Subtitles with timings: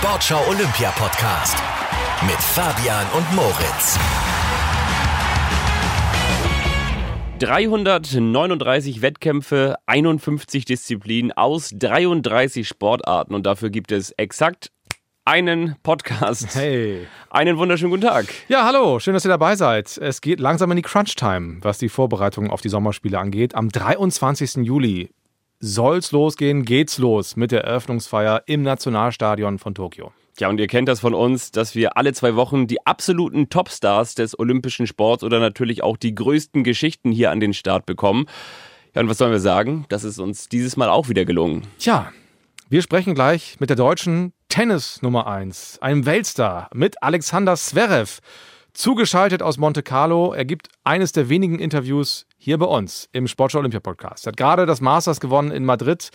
[0.00, 1.56] Sportschau Olympia Podcast
[2.22, 3.98] mit Fabian und Moritz.
[7.40, 14.70] 339 Wettkämpfe, 51 Disziplinen aus 33 Sportarten und dafür gibt es exakt
[15.24, 16.54] einen Podcast.
[16.54, 17.08] Hey.
[17.30, 18.26] Einen wunderschönen guten Tag.
[18.46, 19.98] Ja, hallo, schön, dass ihr dabei seid.
[19.98, 23.56] Es geht langsam in die Crunch-Time, was die Vorbereitungen auf die Sommerspiele angeht.
[23.56, 24.64] Am 23.
[24.64, 25.10] Juli
[25.60, 30.12] soll's losgehen, geht's los mit der Eröffnungsfeier im Nationalstadion von Tokio.
[30.38, 34.14] Ja, und ihr kennt das von uns, dass wir alle zwei Wochen die absoluten Topstars
[34.14, 38.26] des olympischen Sports oder natürlich auch die größten Geschichten hier an den Start bekommen.
[38.94, 39.84] Ja, und was sollen wir sagen?
[39.88, 41.66] Das ist uns dieses Mal auch wieder gelungen.
[41.78, 42.12] Tja,
[42.68, 48.20] wir sprechen gleich mit der deutschen Tennis Nummer 1, einem Weltstar, mit Alexander Zverev.
[48.78, 50.32] Zugeschaltet aus Monte Carlo.
[50.32, 54.24] Er gibt eines der wenigen Interviews hier bei uns im Sportschau Olympia Podcast.
[54.24, 56.10] Er hat gerade das Masters gewonnen in Madrid.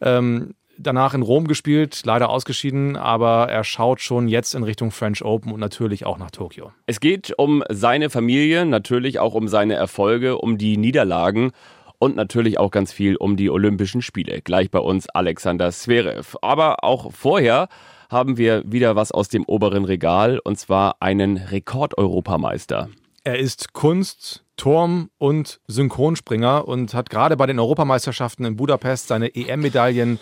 [0.00, 5.24] Ähm, danach in Rom gespielt, leider ausgeschieden, aber er schaut schon jetzt in Richtung French
[5.24, 6.70] Open und natürlich auch nach Tokio.
[6.86, 11.50] Es geht um seine Familie, natürlich auch um seine Erfolge, um die Niederlagen
[11.98, 14.40] und natürlich auch ganz viel um die Olympischen Spiele.
[14.40, 16.36] Gleich bei uns Alexander Zverev.
[16.42, 17.66] Aber auch vorher
[18.10, 22.88] haben wir wieder was aus dem oberen Regal und zwar einen Rekordeuropameister.
[23.24, 29.34] Er ist Kunst, Turm und Synchronspringer und hat gerade bei den Europameisterschaften in Budapest seine
[29.34, 30.18] EM-Medaillen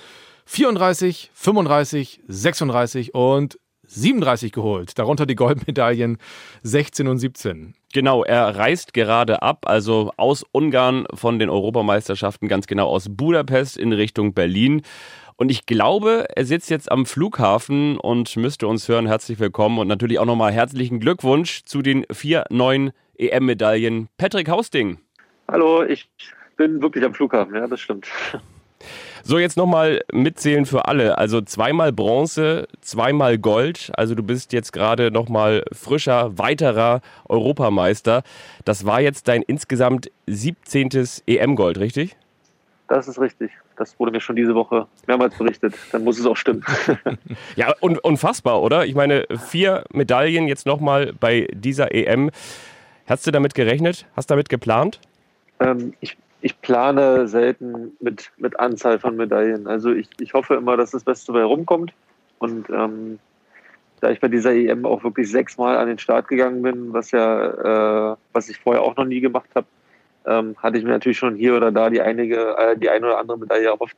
[0.46, 6.18] 34, 35, 36 und 37 geholt, darunter die Goldmedaillen
[6.62, 7.74] 16 und 17.
[7.92, 13.76] Genau, er reist gerade ab, also aus Ungarn von den Europameisterschaften, ganz genau aus Budapest
[13.76, 14.82] in Richtung Berlin.
[15.42, 19.08] Und ich glaube, er sitzt jetzt am Flughafen und müsste uns hören.
[19.08, 24.08] Herzlich willkommen und natürlich auch nochmal herzlichen Glückwunsch zu den vier neuen EM-Medaillen.
[24.18, 24.98] Patrick Hausting.
[25.50, 26.08] Hallo, ich
[26.56, 28.06] bin wirklich am Flughafen, ja, das stimmt.
[29.24, 31.18] So, jetzt nochmal mitzählen für alle.
[31.18, 33.90] Also zweimal Bronze, zweimal Gold.
[33.96, 38.22] Also du bist jetzt gerade nochmal frischer, weiterer Europameister.
[38.64, 40.90] Das war jetzt dein insgesamt 17.
[41.26, 42.14] EM-Gold, richtig?
[42.86, 43.50] Das ist richtig.
[43.76, 45.74] Das wurde mir schon diese Woche mehrmals berichtet.
[45.92, 46.64] Dann muss es auch stimmen.
[47.56, 48.86] ja, un unfassbar, oder?
[48.86, 52.30] Ich meine, vier Medaillen jetzt nochmal bei dieser EM.
[53.06, 54.06] Hast du damit gerechnet?
[54.14, 55.00] Hast du damit geplant?
[55.60, 59.68] Ähm, ich ich plane selten mit, mit Anzahl von Medaillen.
[59.68, 61.92] Also ich, ich hoffe immer, dass das Beste bei rumkommt.
[62.38, 63.20] Und ähm,
[64.00, 68.12] da ich bei dieser EM auch wirklich sechsmal an den Start gegangen bin, was ja,
[68.12, 69.66] äh, was ich vorher auch noch nie gemacht habe,
[70.26, 73.18] ähm, hatte ich mir natürlich schon hier oder da die einige, äh, die eine oder
[73.18, 73.96] andere Medaille erhofft.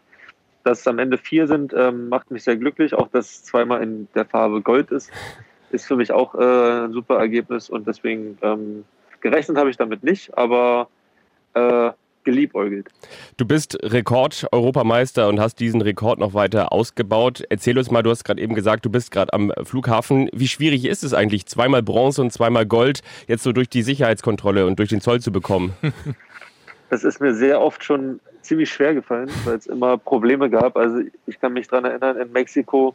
[0.63, 2.95] Dass es am Ende vier sind, ähm, macht mich sehr glücklich.
[2.95, 5.11] Auch dass es zweimal in der Farbe Gold ist,
[5.71, 8.85] ist für mich auch äh, ein super Ergebnis und deswegen ähm,
[9.21, 10.89] gerechnet habe ich damit nicht, aber
[11.55, 11.91] äh,
[12.25, 12.89] geliebäugelt.
[13.37, 17.45] Du bist Rekord-Europameister und hast diesen Rekord noch weiter ausgebaut.
[17.49, 20.29] Erzähl uns mal, du hast gerade eben gesagt, du bist gerade am Flughafen.
[20.33, 24.67] Wie schwierig ist es eigentlich, zweimal Bronze und zweimal Gold jetzt so durch die Sicherheitskontrolle
[24.67, 25.75] und durch den Zoll zu bekommen?
[26.91, 30.77] Das ist mir sehr oft schon ziemlich schwer gefallen, weil es immer Probleme gab.
[30.77, 32.95] Also ich kann mich daran erinnern, in Mexiko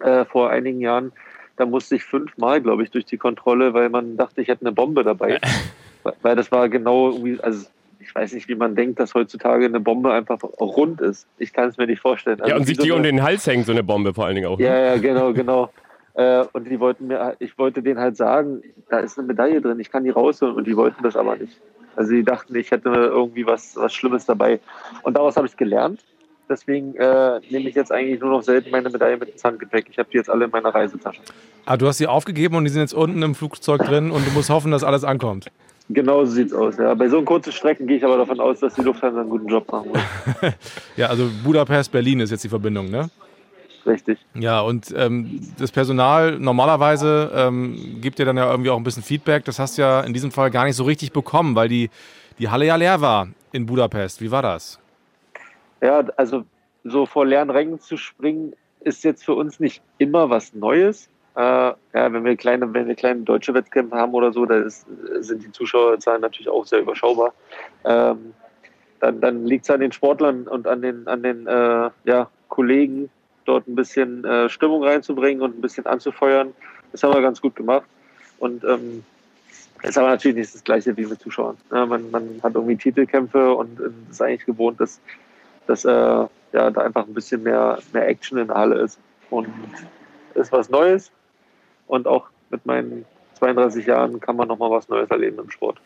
[0.00, 1.12] äh, vor einigen Jahren,
[1.56, 4.72] da musste ich fünfmal, glaube ich, durch die Kontrolle, weil man dachte, ich hätte eine
[4.72, 5.40] Bombe dabei.
[6.22, 7.66] weil das war genau irgendwie, also
[8.06, 11.26] ich weiß nicht, wie man denkt, dass heutzutage eine Bombe einfach rund ist.
[11.38, 12.40] Ich kann es mir nicht vorstellen.
[12.40, 14.36] Also ja, und sich die so um den Hals hängt, so eine Bombe vor allen
[14.36, 14.58] Dingen auch.
[14.58, 14.64] Ne?
[14.64, 15.70] Ja, ja, genau, genau.
[16.18, 19.78] Äh, und die wollten mir, ich wollte denen halt sagen, da ist eine Medaille drin,
[19.80, 21.60] ich kann die rausholen und die wollten das aber nicht.
[21.94, 24.58] Also die dachten, ich hätte irgendwie was, was Schlimmes dabei.
[25.02, 26.00] Und daraus habe ich gelernt.
[26.48, 29.88] Deswegen äh, nehme ich jetzt eigentlich nur noch selten meine Medaille mit ins Handgepäck.
[29.90, 31.20] Ich habe die jetzt alle in meiner Reisetasche.
[31.66, 34.30] Ah, du hast sie aufgegeben und die sind jetzt unten im Flugzeug drin und du
[34.30, 35.50] musst hoffen, dass alles ankommt.
[35.88, 36.76] Genau so sieht es aus.
[36.78, 36.94] Ja.
[36.94, 39.70] Bei so kurzen Strecken gehe ich aber davon aus, dass die Lufthansa einen guten Job
[39.70, 40.00] machen muss.
[40.96, 43.08] ja, also Budapest, Berlin ist jetzt die Verbindung, ne?
[43.86, 44.18] Richtig.
[44.34, 49.04] Ja, und ähm, das Personal normalerweise ähm, gibt dir dann ja irgendwie auch ein bisschen
[49.04, 49.44] Feedback.
[49.44, 51.88] Das hast du ja in diesem Fall gar nicht so richtig bekommen, weil die,
[52.40, 54.20] die Halle ja leer war in Budapest.
[54.20, 54.80] Wie war das?
[55.80, 56.44] Ja, also
[56.82, 61.08] so vor leeren Rängen zu springen, ist jetzt für uns nicht immer was Neues.
[61.36, 65.44] Äh, ja, wenn wir kleine, wenn wir kleine deutsche Wettkämpfe haben oder so, da sind
[65.44, 67.34] die Zuschauerzahlen natürlich auch sehr überschaubar.
[67.84, 68.32] Ähm,
[69.00, 73.10] dann, dann liegt es an den Sportlern und an den, an den äh, ja, Kollegen,
[73.44, 76.54] dort ein bisschen äh, Stimmung reinzubringen und ein bisschen anzufeuern.
[76.92, 77.86] Das haben wir ganz gut gemacht.
[78.38, 79.04] Und ähm,
[79.82, 81.58] ist aber natürlich nicht das Gleiche wie mit Zuschauern.
[81.70, 83.78] Ja, man, man hat irgendwie Titelkämpfe und
[84.10, 85.00] ist eigentlich gewohnt, dass,
[85.66, 88.98] dass äh, ja, da einfach ein bisschen mehr, mehr Action in der Halle ist.
[89.28, 89.48] Und
[90.34, 91.10] ist was Neues,
[91.86, 93.04] und auch mit meinen
[93.38, 95.78] 32 Jahren kann man noch mal was Neues erleben im Sport.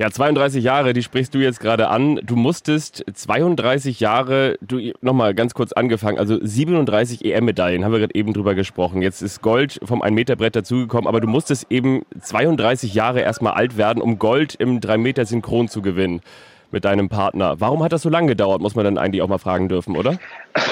[0.00, 2.20] Ja, 32 Jahre, die sprichst du jetzt gerade an.
[2.22, 8.14] Du musstest 32 Jahre, du nochmal ganz kurz angefangen, also 37 EM-Medaillen, haben wir gerade
[8.14, 9.02] eben drüber gesprochen.
[9.02, 14.02] Jetzt ist Gold vom 1-Meter-Brett dazugekommen, aber du musstest eben 32 Jahre erstmal alt werden,
[14.02, 16.22] um Gold im 3-Meter-Synchron zu gewinnen
[16.70, 17.56] mit deinem Partner.
[17.58, 20.18] Warum hat das so lange gedauert, muss man dann eigentlich auch mal fragen dürfen, oder?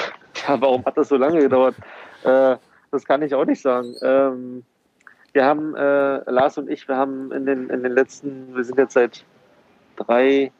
[0.47, 1.75] Ja, warum hat das so lange gedauert?
[2.23, 2.55] Äh,
[2.91, 3.95] das kann ich auch nicht sagen.
[4.01, 4.63] Ähm,
[5.33, 8.77] wir haben, äh, Lars und ich, wir haben in den, in den letzten, wir sind
[8.77, 9.23] jetzt seit
[9.95, 10.51] drei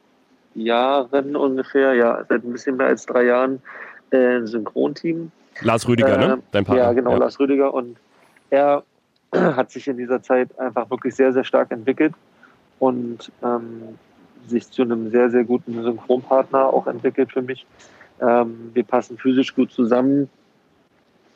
[0.54, 3.62] Jahren ungefähr, ja, seit ein bisschen mehr als drei Jahren,
[4.10, 5.30] äh, ein Synchronteam.
[5.62, 6.34] Lars Rüdiger, ne?
[6.34, 6.84] Äh, Dein Partner.
[6.84, 7.74] Ja, genau, Lars Rüdiger.
[7.74, 7.96] Und
[8.50, 8.84] er
[9.34, 12.14] hat sich in dieser Zeit einfach wirklich sehr, sehr stark entwickelt
[12.78, 13.98] und ähm,
[14.46, 17.66] sich zu einem sehr, sehr guten Synchronpartner auch entwickelt für mich.
[18.20, 20.28] Ähm, wir passen physisch gut zusammen.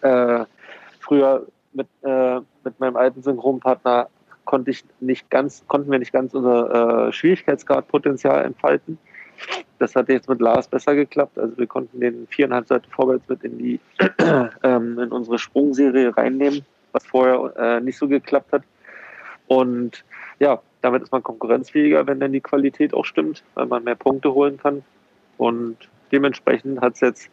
[0.01, 0.45] Äh,
[1.05, 4.09] früher mit, äh, mit meinem alten Synchronpartner
[4.45, 8.99] konnte ich nicht ganz, konnten wir nicht ganz unser äh, Schwierigkeitsgradpotenzial entfalten.
[9.79, 11.39] Das hat jetzt mit Lars besser geklappt.
[11.39, 13.81] Also wir konnten den viereinhalb Seiten vorwärts mit in die
[14.63, 18.63] ähm, in unsere Sprungserie reinnehmen, was vorher äh, nicht so geklappt hat.
[19.47, 20.05] Und
[20.39, 24.33] ja, damit ist man konkurrenzfähiger, wenn dann die Qualität auch stimmt, weil man mehr Punkte
[24.33, 24.85] holen kann.
[25.37, 25.77] Und
[26.13, 27.31] dementsprechend hat es jetzt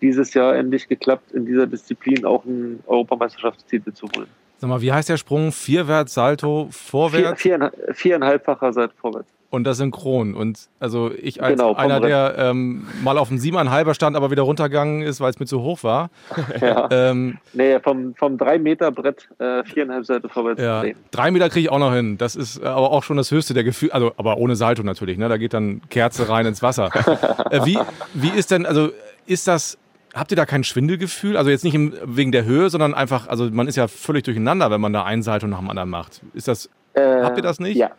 [0.00, 4.28] dieses Jahr endlich geklappt, in dieser Disziplin auch einen Europameisterschaftstitel zu holen.
[4.58, 5.52] Sag mal, wie heißt der Sprung?
[5.52, 7.40] Vierwärts, Salto, vorwärts?
[7.42, 9.28] Vier, vier, viereinhalbfacher Seite vorwärts.
[9.48, 10.34] Und das synchron.
[10.34, 12.10] Und also ich als Genau, einer, Brett.
[12.10, 15.62] der ähm, mal auf dem siebeneinhalber stand, aber wieder runtergegangen ist, weil es mir zu
[15.62, 16.10] hoch war.
[16.60, 16.88] Ja.
[16.90, 20.96] Ähm, Nee, vom, vom 3-Meter-Brett äh, viereinhalb Seite vorwärts ja, drehen.
[21.10, 22.18] drei Meter kriege ich auch noch hin.
[22.18, 23.94] Das ist äh, aber auch schon das höchste der Gefühle.
[23.94, 25.16] Also, aber ohne Salto natürlich.
[25.16, 25.28] Ne?
[25.28, 26.90] Da geht dann Kerze rein ins Wasser.
[27.50, 27.78] äh, wie,
[28.14, 28.90] wie ist denn, also
[29.26, 29.78] ist das,
[30.16, 31.36] habt ihr da kein Schwindelgefühl?
[31.36, 34.70] Also jetzt nicht im, wegen der Höhe, sondern einfach, also man ist ja völlig durcheinander,
[34.70, 36.22] wenn man da ein Salto nach dem anderen macht.
[36.34, 37.76] Ist das, Äh, Habt ihr das nicht?
[37.76, 37.90] Ja.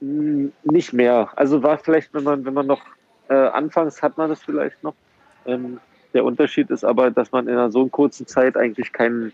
[0.00, 1.28] Mm, Nicht mehr.
[1.36, 2.80] Also war vielleicht, wenn man, wenn man noch
[3.28, 4.94] äh, anfangs hat man das vielleicht noch.
[5.44, 5.78] Ähm,
[6.14, 9.32] der Unterschied ist aber, dass man in einer so kurzen Zeit eigentlich keinen,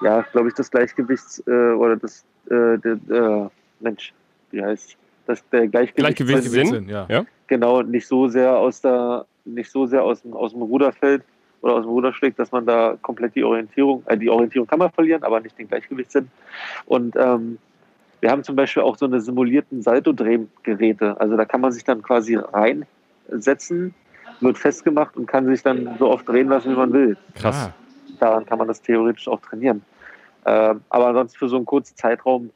[0.00, 3.48] ja, glaube ich, das Gleichgewichts äh, oder das, äh, der, äh,
[3.80, 4.12] Mensch,
[4.50, 4.96] wie heißt
[5.26, 6.66] das, der Gleichgewicht, Gleichgewichtssinn?
[6.66, 7.06] Sinn, ja.
[7.08, 7.24] Ja?
[7.46, 11.22] genau nicht so sehr aus der, nicht so sehr aus dem, aus dem Ruder fällt
[11.66, 14.78] oder aus dem Ruder schlägt, dass man da komplett die Orientierung, äh, die Orientierung kann
[14.78, 16.28] man verlieren, aber nicht den Gleichgewichtssinn.
[16.86, 17.58] Und ähm,
[18.20, 21.20] wir haben zum Beispiel auch so eine simulierten Salto-Drehgeräte.
[21.20, 23.94] Also da kann man sich dann quasi reinsetzen,
[24.40, 27.16] wird festgemacht und kann sich dann so oft drehen lassen, wie man will.
[27.34, 27.68] Krass.
[27.68, 27.74] Ah.
[28.20, 29.82] Daran kann man das theoretisch auch trainieren.
[30.46, 32.50] Ähm, aber ansonsten für so einen kurzen Zeitraum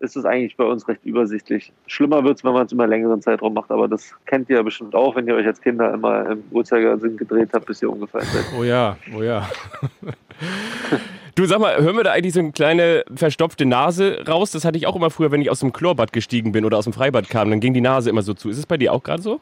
[0.00, 1.72] ist es eigentlich bei uns recht übersichtlich.
[1.88, 4.56] Schlimmer wird es, wenn man es über einen längeren Zeitraum macht, aber das kennt ihr
[4.56, 7.90] ja bestimmt auch, wenn ihr euch als Kinder immer im Uhrzeigersinn gedreht habt, bis ihr
[7.90, 8.44] umgefallen seid.
[8.58, 9.48] Oh ja, oh ja.
[11.34, 14.50] Du sag mal, hören wir da eigentlich so eine kleine verstopfte Nase raus?
[14.50, 16.84] Das hatte ich auch immer früher, wenn ich aus dem Chlorbad gestiegen bin oder aus
[16.84, 18.48] dem Freibad kam, dann ging die Nase immer so zu.
[18.48, 19.40] Ist es bei dir auch gerade so?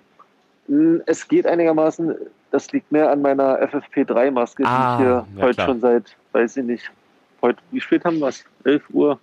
[0.68, 2.14] Mm, Es geht einigermaßen,
[2.50, 5.66] das liegt mehr an meiner FFP3-Maske, Ah, die ich hier ja, heute klar.
[5.68, 6.90] schon seit, weiß ich nicht,
[7.40, 8.44] heute, wie spät haben wir es?
[8.64, 9.18] 11 Uhr?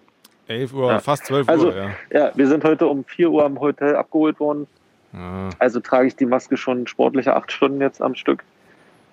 [0.47, 0.99] 11 Uhr, Ja.
[0.99, 1.89] fast 12 Also- Uhr, ja.
[2.11, 4.67] Ja, wir sind heute um 4 Uhr am Hotel abgeholt worden.
[5.13, 5.49] Ah.
[5.59, 8.43] Also trage ich die Maske schon sportliche acht Stunden jetzt am Stück.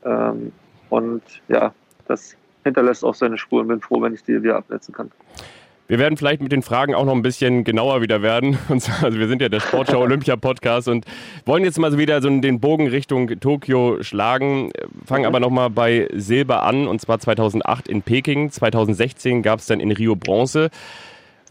[0.04, 0.52] Ähm,
[0.88, 1.72] und ja,
[2.08, 3.68] das hinterlässt auch seine Spuren.
[3.68, 5.10] Bin froh, wenn ich die wieder absetzen kann.
[5.88, 8.56] Wir werden vielleicht mit den Fragen auch noch ein bisschen genauer wieder werden.
[8.68, 11.04] Und zwar, also wir sind ja der Sportschau Olympia Podcast und
[11.46, 14.70] wollen jetzt mal wieder so den Bogen Richtung Tokio schlagen.
[15.04, 18.52] Fangen aber nochmal bei Silber an und zwar 2008 in Peking.
[18.52, 20.70] 2016 gab es dann in Rio Bronze.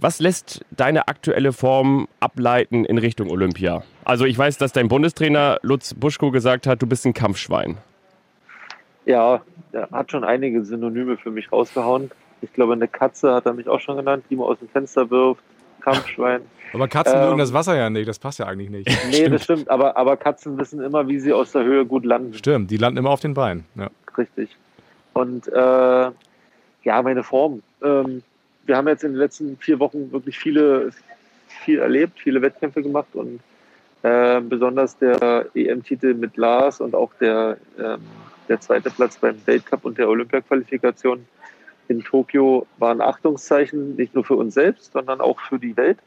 [0.01, 3.83] Was lässt deine aktuelle Form ableiten in Richtung Olympia?
[4.05, 7.77] Also ich weiß, dass dein Bundestrainer Lutz Buschko gesagt hat, du bist ein Kampfschwein.
[9.05, 9.41] Ja,
[9.73, 12.11] er hat schon einige Synonyme für mich rausgehauen.
[12.41, 15.09] Ich glaube, eine Katze hat er mich auch schon genannt, die man aus dem Fenster
[15.09, 15.43] wirft.
[15.81, 16.41] Kampfschwein.
[16.73, 18.87] Aber Katzen Ähm, mögen das Wasser ja nicht, das passt ja eigentlich nicht.
[19.09, 22.35] Nee, das stimmt, aber, aber Katzen wissen immer, wie sie aus der Höhe gut landen.
[22.35, 23.65] Stimmt, die landen immer auf den Beinen.
[23.75, 23.89] Ja.
[24.15, 24.55] Richtig.
[25.13, 26.11] Und äh,
[26.83, 27.63] ja, meine Form.
[27.83, 28.21] Ähm,
[28.69, 30.91] wir haben jetzt in den letzten vier Wochen wirklich viele,
[31.47, 33.39] viel erlebt, viele Wettkämpfe gemacht und
[34.03, 37.99] äh, besonders der EM-Titel mit Lars und auch der, ähm,
[38.47, 41.25] der zweite Platz beim Weltcup und der Olympia-Qualifikation
[41.87, 45.97] in Tokio waren Achtungszeichen, nicht nur für uns selbst, sondern auch für die Welt.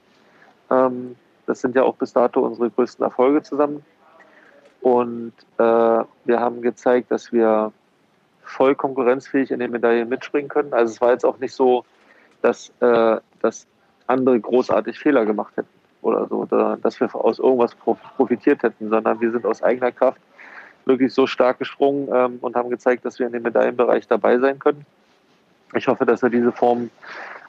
[0.71, 1.17] Ähm,
[1.47, 3.85] das sind ja auch bis dato unsere größten Erfolge zusammen.
[4.81, 7.73] Und äh, wir haben gezeigt, dass wir
[8.45, 10.73] voll konkurrenzfähig in den Medaillen mitspringen können.
[10.73, 11.85] Also es war jetzt auch nicht so,
[12.43, 13.67] dass, äh, dass
[14.07, 15.69] andere großartig Fehler gemacht hätten
[16.03, 19.93] oder so, oder dass wir aus irgendwas prof- profitiert hätten, sondern wir sind aus eigener
[19.93, 20.21] Kraft
[20.85, 24.59] wirklich so stark gesprungen ähm, und haben gezeigt, dass wir in dem Medaillenbereich dabei sein
[24.59, 24.85] können.
[25.75, 26.91] Ich hoffe, dass wir diese Form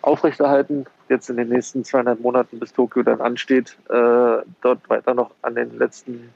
[0.01, 0.85] aufrechterhalten.
[1.09, 5.55] jetzt in den nächsten zweieinhalb Monaten bis Tokio dann ansteht, äh, dort weiter noch an
[5.55, 6.29] den letzten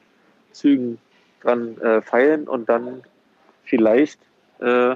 [0.51, 0.99] Zügen
[1.41, 3.03] dran äh, feilen und dann
[3.63, 4.19] vielleicht
[4.59, 4.95] äh,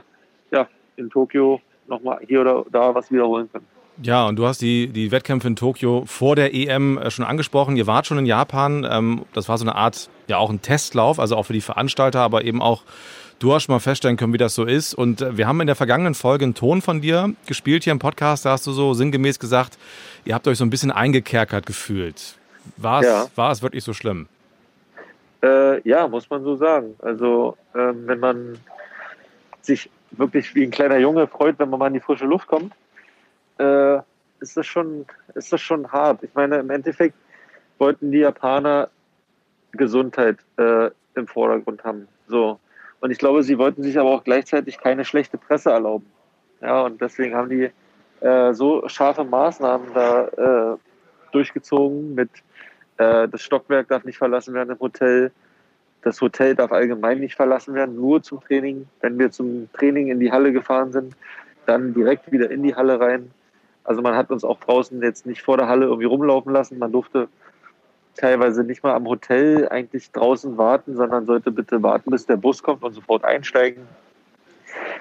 [0.51, 3.65] ja, in Tokio nochmal hier oder da was wiederholen können.
[4.01, 7.77] Ja, und du hast die, die Wettkämpfe in Tokio vor der EM äh, schon angesprochen.
[7.77, 8.87] Ihr wart schon in Japan.
[8.89, 12.21] Ähm, das war so eine Art, ja auch ein Testlauf, also auch für die Veranstalter,
[12.21, 12.83] aber eben auch
[13.41, 14.93] du hast schon mal feststellen können, wie das so ist.
[14.93, 17.99] Und äh, wir haben in der vergangenen Folge einen Ton von dir gespielt hier im
[17.99, 18.45] Podcast.
[18.45, 19.77] Da hast du so sinngemäß gesagt,
[20.25, 22.35] ihr habt euch so ein bisschen eingekerkert gefühlt.
[22.77, 23.27] War es, ja.
[23.35, 24.27] war es wirklich so schlimm?
[25.43, 26.95] Äh, ja, muss man so sagen.
[26.99, 28.57] Also ähm, wenn man
[29.61, 32.73] sich wirklich wie ein kleiner Junge freut, wenn man mal in die frische Luft kommt,
[33.59, 33.97] äh,
[34.39, 36.23] ist, das schon, ist das schon hart.
[36.23, 37.15] Ich meine, im Endeffekt
[37.77, 38.89] wollten die Japaner
[39.71, 42.07] Gesundheit äh, im Vordergrund haben.
[42.27, 42.59] So.
[42.99, 46.05] Und ich glaube, sie wollten sich aber auch gleichzeitig keine schlechte Presse erlauben.
[46.61, 47.71] Ja, und deswegen haben die
[48.25, 50.77] äh, so scharfe Maßnahmen da äh,
[51.31, 52.29] durchgezogen mit
[52.97, 55.31] äh, das Stockwerk darf nicht verlassen werden im Hotel.
[56.01, 58.87] Das Hotel darf allgemein nicht verlassen werden, nur zum Training.
[59.01, 61.15] Wenn wir zum Training in die Halle gefahren sind,
[61.65, 63.31] dann direkt wieder in die Halle rein.
[63.83, 66.79] Also man hat uns auch draußen jetzt nicht vor der Halle irgendwie rumlaufen lassen.
[66.79, 67.27] Man durfte
[68.15, 72.61] teilweise nicht mal am Hotel eigentlich draußen warten, sondern sollte bitte warten, bis der Bus
[72.61, 73.87] kommt und sofort einsteigen.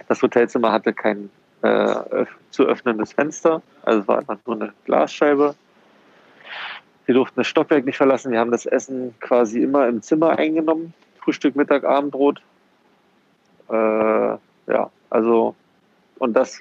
[0.08, 1.30] Das Hotelzimmer hatte kein
[1.62, 5.54] äh, zu öffnendes Fenster, also es war einfach nur eine Glasscheibe.
[7.06, 8.32] Wir durften das Stockwerk nicht verlassen.
[8.32, 10.94] Wir haben das Essen quasi immer im Zimmer eingenommen.
[11.18, 12.40] Frühstück, Mittag, Abendbrot.
[13.68, 15.54] Äh, ja, also
[16.18, 16.60] und das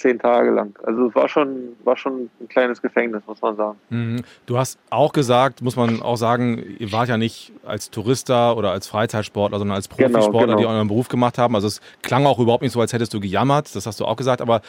[0.00, 0.76] zehn Tage lang.
[0.82, 3.78] Also es war schon, war schon ein kleines Gefängnis, muss man sagen.
[3.90, 4.22] Mhm.
[4.46, 8.70] Du hast auch gesagt, muss man auch sagen, ihr wart ja nicht als Tourista oder
[8.72, 10.68] als Freizeitsportler, sondern als genau, Profisportler, genau, genau.
[10.70, 11.54] die euren Beruf gemacht haben.
[11.54, 14.16] Also es klang auch überhaupt nicht so, als hättest du gejammert, das hast du auch
[14.16, 14.40] gesagt.
[14.40, 14.62] Aber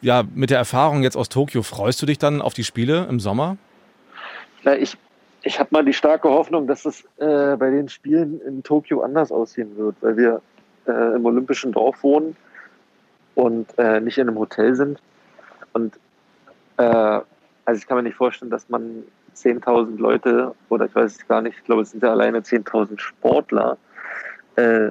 [0.00, 3.20] ja, mit der Erfahrung jetzt aus Tokio, freust du dich dann auf die Spiele im
[3.20, 3.58] Sommer?
[4.66, 4.98] Ja, ich
[5.46, 9.30] ich habe mal die starke Hoffnung, dass es äh, bei den Spielen in Tokio anders
[9.30, 10.42] aussehen wird, weil wir
[10.88, 12.36] äh, im Olympischen Dorf wohnen
[13.36, 15.00] und äh, nicht in einem Hotel sind.
[15.72, 15.96] Und
[16.78, 19.04] äh, also ich kann mir nicht vorstellen, dass man
[19.36, 22.98] 10.000 Leute oder ich weiß es gar nicht, ich glaube es sind ja alleine 10.000
[22.98, 23.78] Sportler
[24.56, 24.90] äh,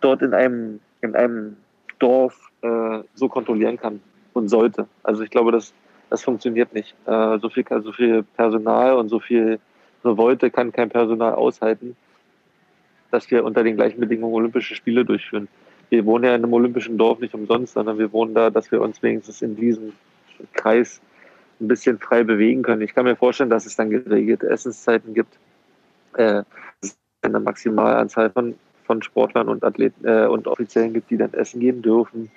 [0.00, 1.56] dort in einem, in einem
[2.00, 4.00] Dorf äh, so kontrollieren kann
[4.32, 4.88] und sollte.
[5.04, 5.74] Also ich glaube, das,
[6.10, 6.94] das funktioniert nicht.
[7.06, 9.58] Äh, so, viel, so viel Personal und so viel
[10.04, 11.96] Revolte kann kein Personal aushalten,
[13.10, 15.48] dass wir unter den gleichen Bedingungen Olympische Spiele durchführen
[15.90, 18.80] wir wohnen ja in einem olympischen Dorf nicht umsonst, sondern wir wohnen da, dass wir
[18.80, 19.92] uns wenigstens in diesem
[20.54, 21.00] Kreis
[21.60, 22.80] ein bisschen frei bewegen können.
[22.80, 25.38] Ich kann mir vorstellen, dass es dann geregelte Essenszeiten gibt,
[26.14, 26.42] äh,
[27.22, 31.82] eine Maximalanzahl von, von Sportlern und Athleten äh, und Offiziellen gibt, die dann essen gehen
[31.82, 32.30] dürfen,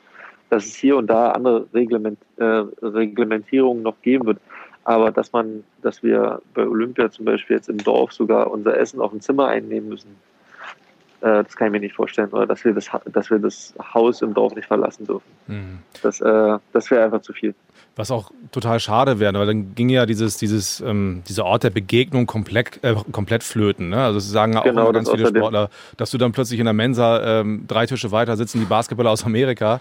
[0.54, 4.40] dass es hier und da andere Reglement, äh, Reglementierungen noch geben wird.
[4.84, 9.02] Aber dass man, dass wir bei Olympia zum Beispiel jetzt im Dorf sogar unser Essen
[9.02, 10.16] auf dem Zimmer einnehmen müssen,
[11.24, 12.30] das kann ich mir nicht vorstellen.
[12.30, 15.26] Oder dass wir das, dass wir das Haus im Dorf nicht verlassen dürfen.
[15.48, 15.80] Mhm.
[16.02, 17.56] Das, äh, das wäre einfach zu viel.
[17.96, 21.70] Was auch total schade wäre, weil dann ging ja dieses, dieses, ähm, dieser Ort der
[21.70, 23.90] Begegnung komplett, äh, komplett flöten.
[23.90, 24.04] Ne?
[24.04, 27.66] Also sagen auch genau, ganz viele Sportler, dass du dann plötzlich in der Mensa ähm,
[27.68, 29.80] drei Tische weiter sitzen die Basketballer aus Amerika,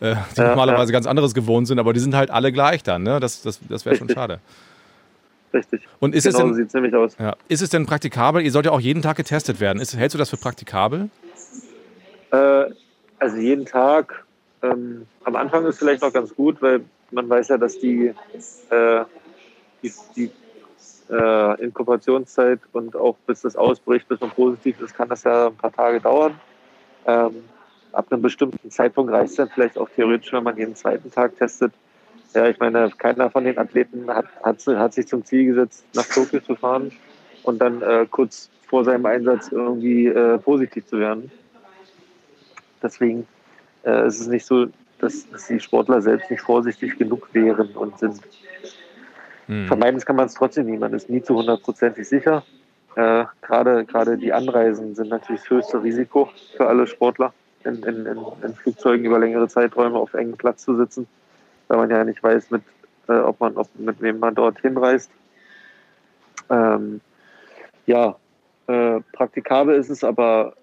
[0.00, 0.96] äh, die ja, normalerweise ja.
[0.96, 3.02] ganz anderes gewohnt sind, aber die sind halt alle gleich dann.
[3.02, 3.18] Ne?
[3.18, 4.40] Das, das, das wäre schon schade.
[5.54, 5.86] Richtig.
[6.00, 7.16] Und ist genau es denn, so nämlich aus.
[7.18, 7.36] Ja.
[7.48, 8.42] Ist es denn praktikabel?
[8.42, 9.80] Ihr sollt ja auch jeden Tag getestet werden.
[9.80, 11.08] Ist, hältst du das für praktikabel?
[12.32, 12.64] Äh,
[13.20, 14.24] also jeden Tag.
[14.62, 18.12] Ähm, am Anfang ist vielleicht noch ganz gut, weil man weiß ja, dass die,
[18.70, 19.04] äh,
[19.82, 20.30] die, die
[21.10, 25.56] äh, Inkubationszeit und auch bis das ausbricht, bis man positiv ist, kann das ja ein
[25.56, 26.34] paar Tage dauern.
[27.06, 27.44] Ähm,
[27.92, 31.36] ab einem bestimmten Zeitpunkt reicht es dann vielleicht auch theoretisch, wenn man jeden zweiten Tag
[31.36, 31.72] testet.
[32.34, 36.06] Ja, ich meine, keiner von den Athleten hat, hat, hat sich zum Ziel gesetzt, nach
[36.06, 36.90] Tokio zu fahren
[37.44, 41.30] und dann äh, kurz vor seinem Einsatz irgendwie äh, positiv zu werden.
[42.82, 43.24] Deswegen
[43.84, 44.66] äh, ist es nicht so,
[44.98, 48.20] dass, dass, die Sportler selbst nicht vorsichtig genug wären und sind.
[49.46, 49.68] Hm.
[49.68, 50.76] Vermeiden kann man es trotzdem nie.
[50.76, 52.42] Man ist nie zu hundertprozentig sicher.
[52.96, 57.32] Äh, gerade, gerade die Anreisen sind natürlich das höchste Risiko für alle Sportler,
[57.64, 61.06] in, in, in, in Flugzeugen über längere Zeiträume auf engem Platz zu sitzen
[61.68, 62.62] weil man ja nicht weiß, mit,
[63.08, 65.10] äh, ob man, ob, mit wem man dorthin reist.
[66.50, 67.00] Ähm,
[67.86, 68.16] ja,
[68.66, 70.54] äh, praktikabel ist es aber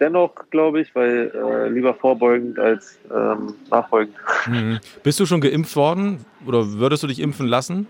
[0.00, 4.16] dennoch, glaube ich, weil äh, lieber vorbeugend als ähm, nachfolgend.
[4.46, 4.78] Mhm.
[5.02, 7.86] Bist du schon geimpft worden oder würdest du dich impfen lassen?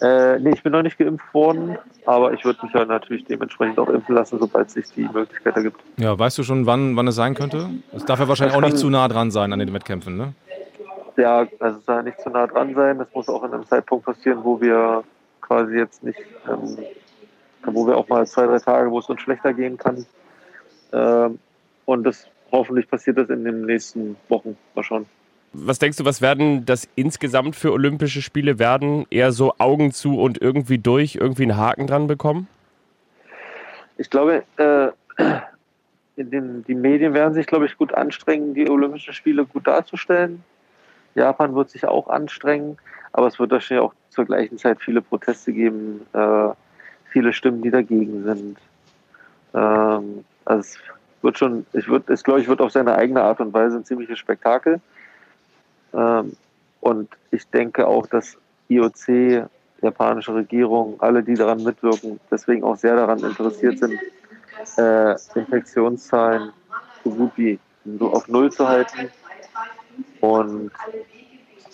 [0.00, 3.78] Äh, nee, ich bin noch nicht geimpft worden, aber ich würde mich ja natürlich dementsprechend
[3.78, 5.80] auch impfen lassen, sobald sich die Möglichkeit ergibt.
[5.98, 7.70] Ja, weißt du schon, wann, wann es sein könnte?
[7.92, 10.34] Es darf ja wahrscheinlich auch nicht zu nah dran sein an den Wettkämpfen, ne?
[11.16, 12.98] Ja, also es soll nicht zu nah dran sein.
[12.98, 15.04] Das muss auch in einem Zeitpunkt passieren, wo wir
[15.40, 16.18] quasi jetzt nicht,
[16.48, 16.78] ähm,
[17.64, 20.06] wo wir auch mal zwei, drei Tage, wo es uns schlechter gehen kann.
[20.92, 21.38] Ähm,
[21.84, 24.56] und das hoffentlich passiert das in den nächsten Wochen.
[24.74, 25.06] Mal schauen.
[25.52, 29.06] Was denkst du, was werden das insgesamt für Olympische Spiele werden?
[29.10, 32.48] Eher so Augen zu und irgendwie durch, irgendwie einen Haken dran bekommen?
[33.96, 34.88] Ich glaube, äh,
[36.16, 40.42] den, die Medien werden sich, glaube ich, gut anstrengen, die Olympischen Spiele gut darzustellen.
[41.14, 42.78] Japan wird sich auch anstrengen,
[43.12, 46.48] aber es wird wahrscheinlich auch zur gleichen Zeit viele Proteste geben, äh,
[47.10, 48.58] viele Stimmen, die dagegen sind.
[49.54, 50.78] Ähm, also es
[51.22, 53.84] wird schon, ich würde, es glaube ich, wird auf seine eigene Art und Weise ein
[53.84, 54.80] ziemliches Spektakel.
[55.92, 56.36] Ähm,
[56.80, 58.36] und ich denke auch, dass
[58.68, 59.48] IOC,
[59.80, 63.98] japanische Regierung, alle, die daran mitwirken, deswegen auch sehr daran interessiert sind,
[64.76, 66.52] äh, Infektionszahlen
[67.02, 67.58] so gut wie
[68.00, 69.10] auf Null zu halten.
[70.24, 70.70] Und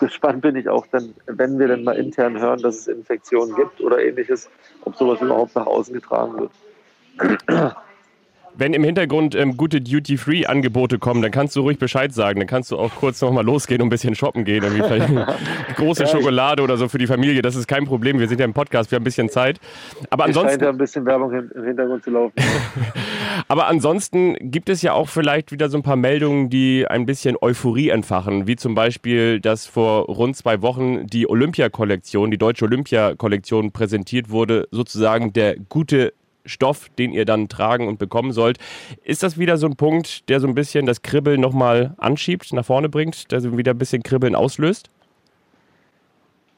[0.01, 3.81] gespannt bin ich auch dann, wenn wir dann mal intern hören, dass es Infektionen gibt
[3.81, 4.51] oder ähnliches,
[4.85, 6.49] ob sowas überhaupt nach außen getragen
[7.47, 7.77] wird.
[8.61, 12.41] Wenn im Hintergrund ähm, gute Duty-Free-Angebote kommen, dann kannst du ruhig Bescheid sagen.
[12.41, 14.63] Dann kannst du auch kurz nochmal losgehen und ein bisschen shoppen gehen.
[14.63, 15.09] Irgendwie vielleicht
[15.77, 17.41] große Schokolade oder so für die Familie.
[17.41, 18.19] Das ist kein Problem.
[18.19, 19.59] Wir sind ja im Podcast, wir haben ein bisschen Zeit.
[20.11, 20.51] Aber ansonsten.
[20.51, 22.35] Scheint ja ein bisschen Werbung im Hintergrund zu laufen.
[23.49, 27.39] Aber ansonsten gibt es ja auch vielleicht wieder so ein paar Meldungen, die ein bisschen
[27.41, 28.47] Euphorie entfachen.
[28.47, 34.69] Wie zum Beispiel, dass vor rund zwei Wochen die Olympia-Kollektion, die deutsche Olympia-Kollektion präsentiert wurde.
[34.71, 36.13] Sozusagen der gute
[36.51, 38.59] Stoff, den ihr dann tragen und bekommen sollt.
[39.03, 42.65] Ist das wieder so ein Punkt, der so ein bisschen das Kribbeln nochmal anschiebt, nach
[42.65, 44.91] vorne bringt, der so wieder ein bisschen Kribbeln auslöst?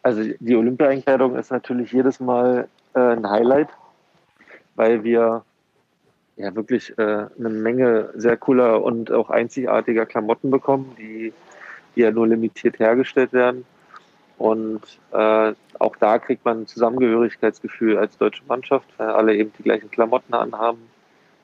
[0.02, 3.68] Also die Olympia-Einkleidung ist natürlich jedes Mal äh, ein Highlight,
[4.74, 5.44] weil wir
[6.36, 11.32] ja wirklich äh, eine Menge sehr cooler und auch einzigartiger Klamotten bekommen, die,
[11.94, 13.64] die ja nur limitiert hergestellt werden.
[14.42, 14.82] Und
[15.12, 19.88] äh, auch da kriegt man ein Zusammengehörigkeitsgefühl als deutsche Mannschaft, weil alle eben die gleichen
[19.88, 20.80] Klamotten anhaben,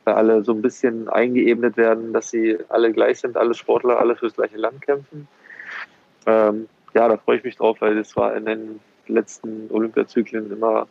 [0.02, 4.16] weil alle so ein bisschen eingeebnet werden, dass sie alle gleich sind, alle Sportler, alle
[4.16, 5.28] fürs gleiche Land kämpfen.
[6.26, 10.88] Ähm, ja, da freue ich mich drauf, weil das war in den letzten Olympiazyklen immer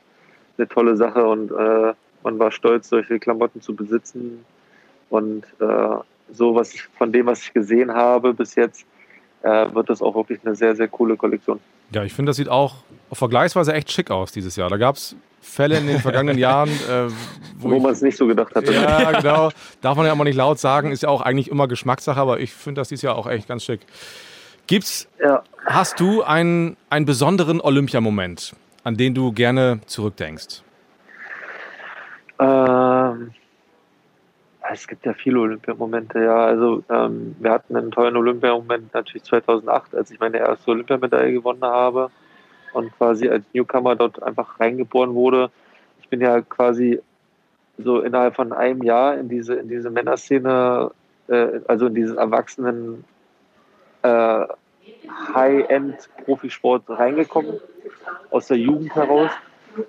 [0.57, 4.45] eine tolle Sache und äh, man war stolz, solche Klamotten zu besitzen.
[5.09, 5.97] Und äh,
[6.31, 8.85] so, was ich von dem, was ich gesehen habe bis jetzt,
[9.41, 11.59] äh, wird das auch wirklich eine sehr, sehr coole Kollektion.
[11.93, 12.75] Ja, ich finde, das sieht auch
[13.11, 14.69] vergleichsweise echt schick aus dieses Jahr.
[14.69, 17.09] Da gab es Fälle in den vergangenen Jahren, äh,
[17.57, 18.73] wo, wo man es nicht so gedacht hatte.
[18.73, 19.51] Ja, genau.
[19.81, 22.53] Darf man ja immer nicht laut sagen, ist ja auch eigentlich immer Geschmackssache, aber ich
[22.53, 23.81] finde das dieses Jahr auch echt ganz schick.
[24.67, 25.43] Gibt's, ja.
[25.65, 30.61] hast du einen, einen besonderen Olympiamoment, an den du gerne zurückdenkst?
[32.39, 33.31] Ähm,
[34.71, 36.45] es gibt ja viele Olympiamomente, ja.
[36.45, 41.63] Also ähm, wir hatten einen tollen Olympiamoment natürlich 2008, als ich meine erste Olympiamedaille gewonnen
[41.63, 42.09] habe
[42.73, 45.49] und quasi als Newcomer dort einfach reingeboren wurde.
[46.01, 47.01] Ich bin ja quasi
[47.77, 50.91] so innerhalb von einem Jahr in diese, in diese Männerszene,
[51.27, 53.03] äh, also in diesen erwachsenen
[54.01, 54.45] äh,
[55.33, 57.59] High-End-Profisport reingekommen,
[58.31, 59.31] aus der Jugend heraus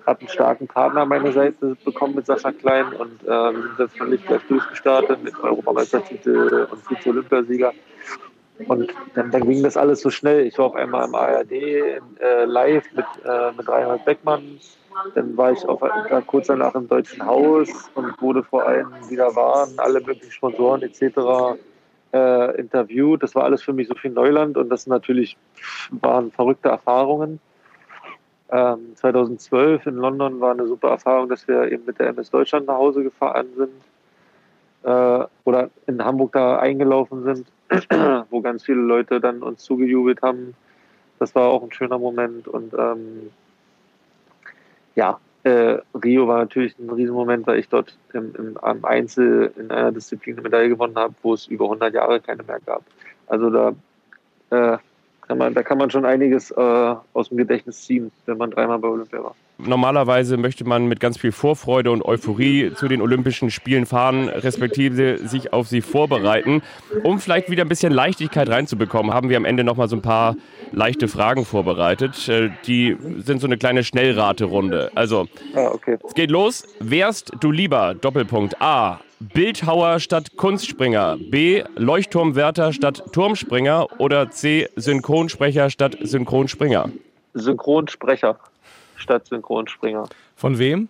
[0.05, 3.79] habe einen starken Partner an meiner Seite bekommen mit Sascha Klein und äh, wir sind
[3.79, 7.73] jetzt völlig gleich durchgestartet mit Europameistertitel und Vize-Olympiasieger.
[8.67, 10.45] Und dann, dann, ging das alles so schnell.
[10.45, 11.99] Ich war auf einmal im ARD äh,
[12.45, 14.59] live mit, äh, mit Reinhard Beckmann.
[15.15, 15.81] Dann war ich auf,
[16.27, 21.57] kurz danach im Deutschen Haus und wurde vor allem wieder waren, alle möglichen Sponsoren etc.
[22.11, 23.23] Äh, interviewt.
[23.23, 25.37] Das war alles für mich so viel Neuland und das natürlich
[25.91, 27.39] waren verrückte Erfahrungen.
[28.49, 32.67] 2012 ähm, in London war eine super Erfahrung, dass wir eben mit der MS Deutschland
[32.67, 33.71] nach Hause gefahren sind
[34.83, 37.47] äh, oder in Hamburg da eingelaufen sind,
[38.29, 40.55] wo ganz viele Leute dann uns zugejubelt haben.
[41.19, 43.29] Das war auch ein schöner Moment und ähm,
[44.95, 49.69] ja, äh, Rio war natürlich ein Riesenmoment, weil ich dort im, im, am Einzel in
[49.69, 52.83] einer Disziplin eine Medaille gewonnen habe, wo es über 100 Jahre keine mehr gab.
[53.27, 53.73] Also da
[54.49, 54.77] äh,
[55.29, 58.79] kann man, da kann man schon einiges äh, aus dem Gedächtnis ziehen, wenn man dreimal
[58.79, 59.35] bei Olympia war.
[59.59, 65.19] Normalerweise möchte man mit ganz viel Vorfreude und Euphorie zu den Olympischen Spielen fahren, respektive
[65.19, 66.63] sich auf sie vorbereiten.
[67.03, 70.35] Um vielleicht wieder ein bisschen Leichtigkeit reinzubekommen, haben wir am Ende nochmal so ein paar
[70.71, 72.27] leichte Fragen vorbereitet.
[72.27, 74.89] Äh, die sind so eine kleine Schnellraterunde.
[74.95, 75.99] Also, ah, okay.
[76.07, 76.65] es geht los.
[76.79, 81.63] Wärst du lieber, Doppelpunkt A, Bildhauer statt Kunstspringer, B.
[81.75, 84.69] Leuchtturmwärter statt Turmspringer oder C.
[84.77, 86.89] Synchronsprecher statt Synchronspringer?
[87.33, 88.37] Synchronsprecher
[88.95, 90.07] statt Synchronspringer.
[90.35, 90.87] Von wem?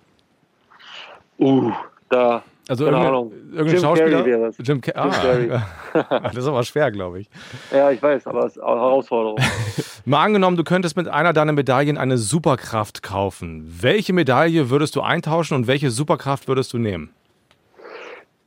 [1.40, 1.72] Uh,
[2.10, 3.32] da Also Keine irgendein, Ahnung.
[3.52, 4.18] irgendein Jim Schauspieler.
[4.18, 4.58] Carrey wäre es.
[4.60, 5.52] Jim, Ca Jim Carrey.
[5.94, 7.30] ah, das ist aber schwer, glaube ich.
[7.72, 9.40] Ja, ich weiß, aber es ist eine Herausforderung.
[10.06, 13.64] Mal angenommen, du könntest mit einer deiner Medaillen eine Superkraft kaufen.
[13.82, 17.10] Welche Medaille würdest du eintauschen und welche Superkraft würdest du nehmen?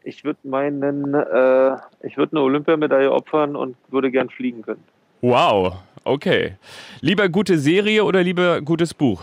[0.04, 4.82] Ich würde meinen, äh, ich würde eine Olympiamedaille opfern und würde gern fliegen können.
[5.20, 6.56] Wow, okay.
[7.00, 9.22] Lieber gute Serie oder lieber gutes Buch?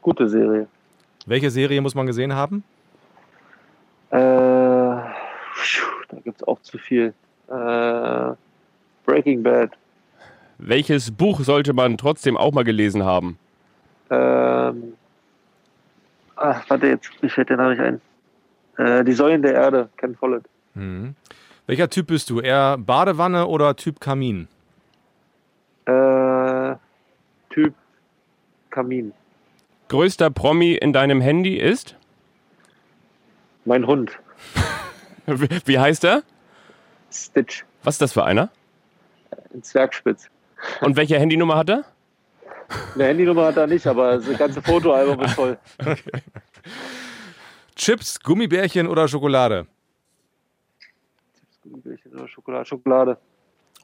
[0.00, 0.66] Gute Serie.
[1.26, 2.64] Welche Serie muss man gesehen haben?
[4.10, 5.12] Äh, da
[6.24, 7.12] gibt es auch zu viel.
[7.48, 8.32] Äh,
[9.04, 9.72] Breaking Bad.
[10.58, 13.38] Welches Buch sollte man trotzdem auch mal gelesen haben?
[14.10, 14.94] Ähm,
[16.36, 18.00] ach, warte, jetzt, mir fällt der Name nicht ein.
[18.80, 20.44] Äh, die Säulen der Erde, Ken Follett.
[20.74, 21.14] Mhm.
[21.66, 22.40] Welcher Typ bist du?
[22.40, 24.48] Eher Badewanne oder Typ Kamin?
[25.84, 26.74] Äh,
[27.50, 27.74] typ
[28.70, 29.12] Kamin.
[29.88, 31.96] Größter Promi in deinem Handy ist?
[33.66, 34.18] Mein Hund,
[35.26, 36.22] Wie wie heißt er?
[37.12, 38.48] Stitch, Was ist das für einer?
[39.54, 40.28] ein Zwergspitz.
[40.80, 41.84] Und welche Handynummer hat er?
[42.94, 45.58] Eine Handynummer hat er nicht, aber das ganze Fotoalbum ist voll.
[47.76, 49.66] Chips, Gummibärchen oder Schokolade?
[51.62, 52.66] Gummibärchen oder Schokolade?
[52.66, 53.18] Schokolade.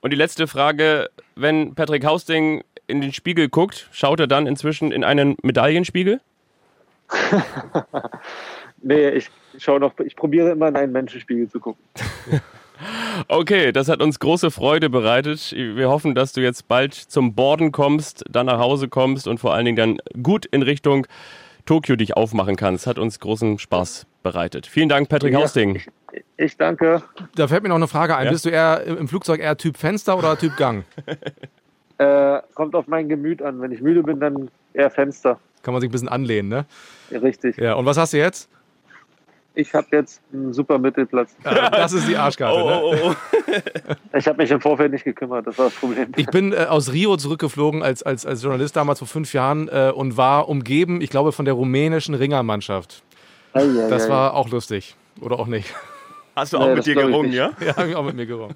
[0.01, 4.93] Und die letzte Frage, wenn Patrick Hausting in den Spiegel guckt, schaut er dann inzwischen
[4.93, 6.21] in einen Medaillenspiegel?
[8.83, 11.83] Nee, ich schaue noch, ich probiere immer in einen Menschenspiegel zu gucken.
[13.29, 15.55] Okay, das hat uns große Freude bereitet.
[15.57, 19.55] Wir hoffen, dass du jetzt bald zum Borden kommst, dann nach Hause kommst und vor
[19.55, 21.07] allen Dingen dann gut in Richtung
[21.67, 22.87] Tokio dich aufmachen kannst.
[22.87, 24.67] Hat uns großen Spaß bereitet.
[24.67, 25.41] Vielen Dank, Patrick Ja.
[25.41, 25.83] Hausting.
[26.39, 27.03] Ich danke.
[27.35, 28.27] Da fällt mir noch eine Frage ein.
[28.27, 28.31] Ja?
[28.33, 30.85] Bist du eher im Flugzeug eher Typ Fenster oder Typ Gang?
[31.99, 33.59] Äh, kommt auf mein Gemüt an.
[33.63, 35.41] Wenn ich müde bin, dann eher Fenster.
[35.63, 36.67] Kann man sich ein bisschen anlehnen, ne?
[37.11, 37.57] Ja, richtig.
[37.57, 38.51] Ja, und was hast du jetzt?
[39.59, 41.35] Ich habe jetzt einen super Mittelplatz.
[41.43, 42.59] Das ist die Arschkarte.
[42.59, 42.81] Ne?
[42.83, 43.15] Oh, oh, oh.
[44.19, 46.13] Ich habe mich im Vorfeld nicht gekümmert, das war das Problem.
[46.17, 49.91] Ich bin äh, aus Rio zurückgeflogen als, als, als Journalist damals vor fünf Jahren äh,
[49.95, 53.03] und war umgeben, ich glaube, von der rumänischen Ringermannschaft.
[53.55, 54.11] Ei, ei, Das ei.
[54.11, 54.95] war auch lustig.
[55.21, 55.75] Oder auch nicht.
[56.35, 57.39] Hast du Nee, auch das mit dir gerungen, nicht.
[57.39, 57.51] ja?
[57.65, 58.55] Ja, hab ich auch mit mir gerungen.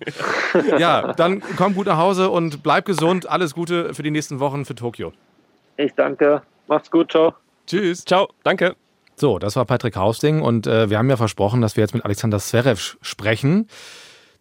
[0.78, 3.26] Ja, dann komm gut nach Hause und bleib gesund.
[3.26, 5.12] Alles Gute für die nächsten Wochen für Tokio.
[5.78, 6.42] Ich danke.
[6.68, 7.32] Macht's gut, ciao.
[7.66, 8.04] Tschüss.
[8.04, 8.76] Ciao, danke.
[9.20, 12.06] So, das war Patrick Hausting und äh, wir haben ja versprochen, dass wir jetzt mit
[12.06, 13.66] Alexander Zverev sprechen.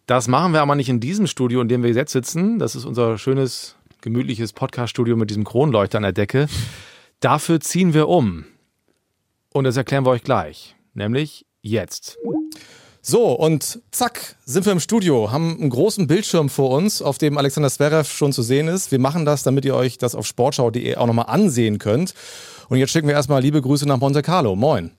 [0.06, 2.58] Das machen wir aber nicht in diesem Studio, in dem wir jetzt sitzen.
[2.58, 6.48] Das ist unser schönes, gemütliches Podcast-Studio mit diesem Kronleuchter an der Decke.
[7.20, 8.46] Dafür ziehen wir um.
[9.52, 10.76] Und das erklären wir euch gleich.
[10.94, 12.16] Nämlich jetzt.
[13.02, 17.36] So, und zack, sind wir im Studio, haben einen großen Bildschirm vor uns, auf dem
[17.36, 18.92] Alexander Zverev schon zu sehen ist.
[18.92, 22.14] Wir machen das, damit ihr euch das auf sportschau.de auch nochmal ansehen könnt.
[22.70, 24.54] Und jetzt schicken wir erstmal liebe Grüße nach Monte Carlo.
[24.54, 24.92] Moin.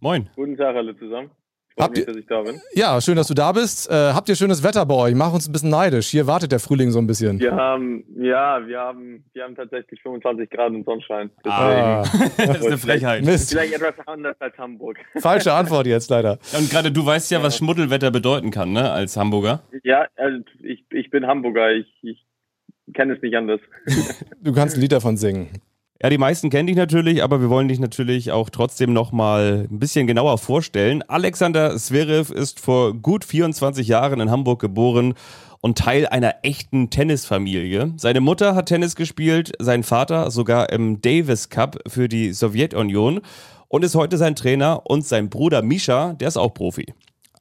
[0.00, 0.30] Moin.
[0.34, 1.30] Guten Tag alle zusammen.
[1.74, 2.58] Freut Habt mich, dass ich da bin.
[2.72, 3.90] Ja, schön, dass du da bist.
[3.90, 5.14] Äh, habt ihr schönes Wetter bei euch?
[5.14, 6.08] Mach uns ein bisschen neidisch.
[6.08, 7.38] Hier wartet der Frühling so ein bisschen.
[7.38, 11.30] Wir haben, ja, wir haben, wir haben tatsächlich 25 Grad und Sonnenschein.
[11.44, 12.02] Deswegen Ah,
[12.38, 13.24] Das ist eine Frechheit.
[13.24, 13.50] Mist.
[13.50, 14.96] vielleicht etwas anders als Hamburg.
[15.18, 16.38] Falsche Antwort jetzt leider.
[16.58, 19.62] Und gerade du weißt ja, was Schmuddelwetter bedeuten kann, ne, als Hamburger.
[19.82, 21.72] Ja, also ich, ich bin Hamburger.
[21.72, 22.24] Ich, ich
[22.94, 23.60] kenne es nicht anders.
[24.40, 25.48] Du kannst ein Lied davon singen.
[26.02, 29.68] Ja, die meisten kennen dich natürlich, aber wir wollen dich natürlich auch trotzdem noch mal
[29.70, 31.04] ein bisschen genauer vorstellen.
[31.06, 35.14] Alexander Zverev ist vor gut 24 Jahren in Hamburg geboren
[35.60, 37.92] und Teil einer echten Tennisfamilie.
[37.98, 43.20] Seine Mutter hat Tennis gespielt, sein Vater sogar im Davis Cup für die Sowjetunion
[43.68, 46.86] und ist heute sein Trainer und sein Bruder Misha, der ist auch Profi.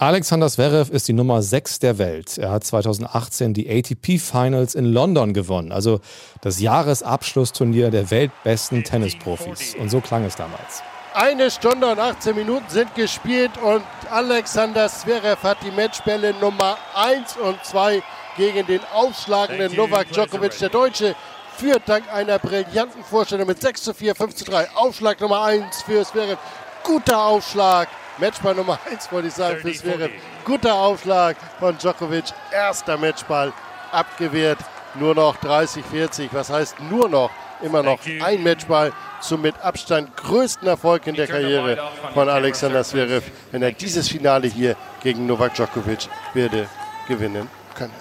[0.02, 2.40] Alexander Zverev ist die Nummer 6 der Welt.
[2.40, 6.00] Er hat 2018 die ATP Finals in London gewonnen, also
[6.42, 9.76] das Jahresabschlussturnier der weltbesten Tennisprofis.
[9.76, 10.82] Und so klang es damals.
[11.14, 17.38] Eine Stunde und 18 Minuten sind gespielt und Alexander Zverev hat die Matchbälle Nummer 1
[17.38, 18.02] und 2
[18.38, 20.58] gegen den aufschlagenden Novak Djokovic.
[20.58, 21.16] Der Deutsche
[21.58, 24.68] führt dank einer brillanten Vorstellung mit 6 zu 4, 5 zu 3.
[24.74, 26.40] Aufschlag Nummer 1 für Zverev.
[26.84, 27.88] Guter Aufschlag.
[28.22, 30.12] Matchball Nummer 1 wollte ich sagen für Zverev.
[30.46, 32.26] Guter Aufschlag von Djokovic.
[32.52, 33.52] Erster Matchball
[33.92, 34.60] abgewehrt.
[34.94, 36.32] Nur noch 30, 40.
[36.32, 37.32] Was heißt nur noch?
[37.64, 41.80] Immer noch ein Matchball zum mit Abstand größten Erfolg in der Karriere
[42.14, 46.68] von Alexander Zverev, wenn er dieses Finale hier gegen Novak Djokovic werde
[47.08, 47.94] gewinnen können.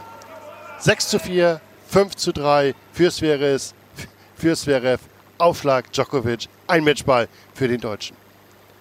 [0.78, 3.72] 6 zu 4, 5 zu 3 für Zverev,
[4.37, 5.00] für Zverev.
[5.38, 8.19] Aufschlag Djokovic, ein Matchball für den Deutschen.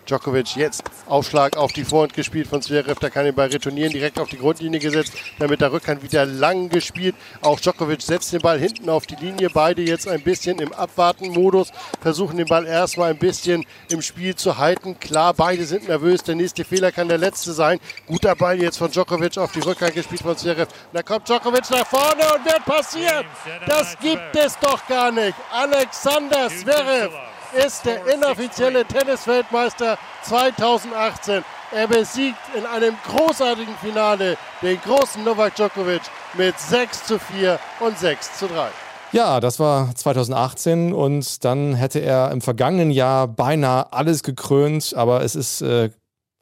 [0.10, 3.00] Djokovic jetzt Aufschlag auf die Vorhand gespielt von Zverev.
[3.00, 5.14] Da kann den Ball retournieren, direkt auf die Grundlinie gesetzt.
[5.38, 7.16] Dann mit der Rückhand wieder lang gespielt.
[7.42, 9.50] Auch Djokovic setzt den Ball hinten auf die Linie.
[9.54, 11.72] Beide jetzt ein bisschen im Abwarten-Modus.
[12.02, 15.00] Versuchen den Ball erstmal ein bisschen im Spiel zu halten.
[15.00, 16.24] Klar, beide sind nervös.
[16.24, 17.80] Der nächste Fehler kann der letzte sein.
[18.08, 20.72] Guter Ball jetzt von Djokovic auf die Rückhand gespielt von Zverev.
[20.92, 23.26] Da kommt Djokovic nach vorne und wird passiert.
[23.68, 25.36] Das gibt es doch gar nicht.
[25.52, 31.44] Alexander Zverev ist der inoffizielle Tennisweltmeister 2018.
[31.72, 36.02] Er besiegt in einem großartigen Finale den großen Novak Djokovic
[36.36, 38.70] mit 6 zu 4 und 6 zu 3.
[39.12, 45.24] Ja, das war 2018 und dann hätte er im vergangenen Jahr beinahe alles gekrönt, aber
[45.24, 45.90] es ist äh,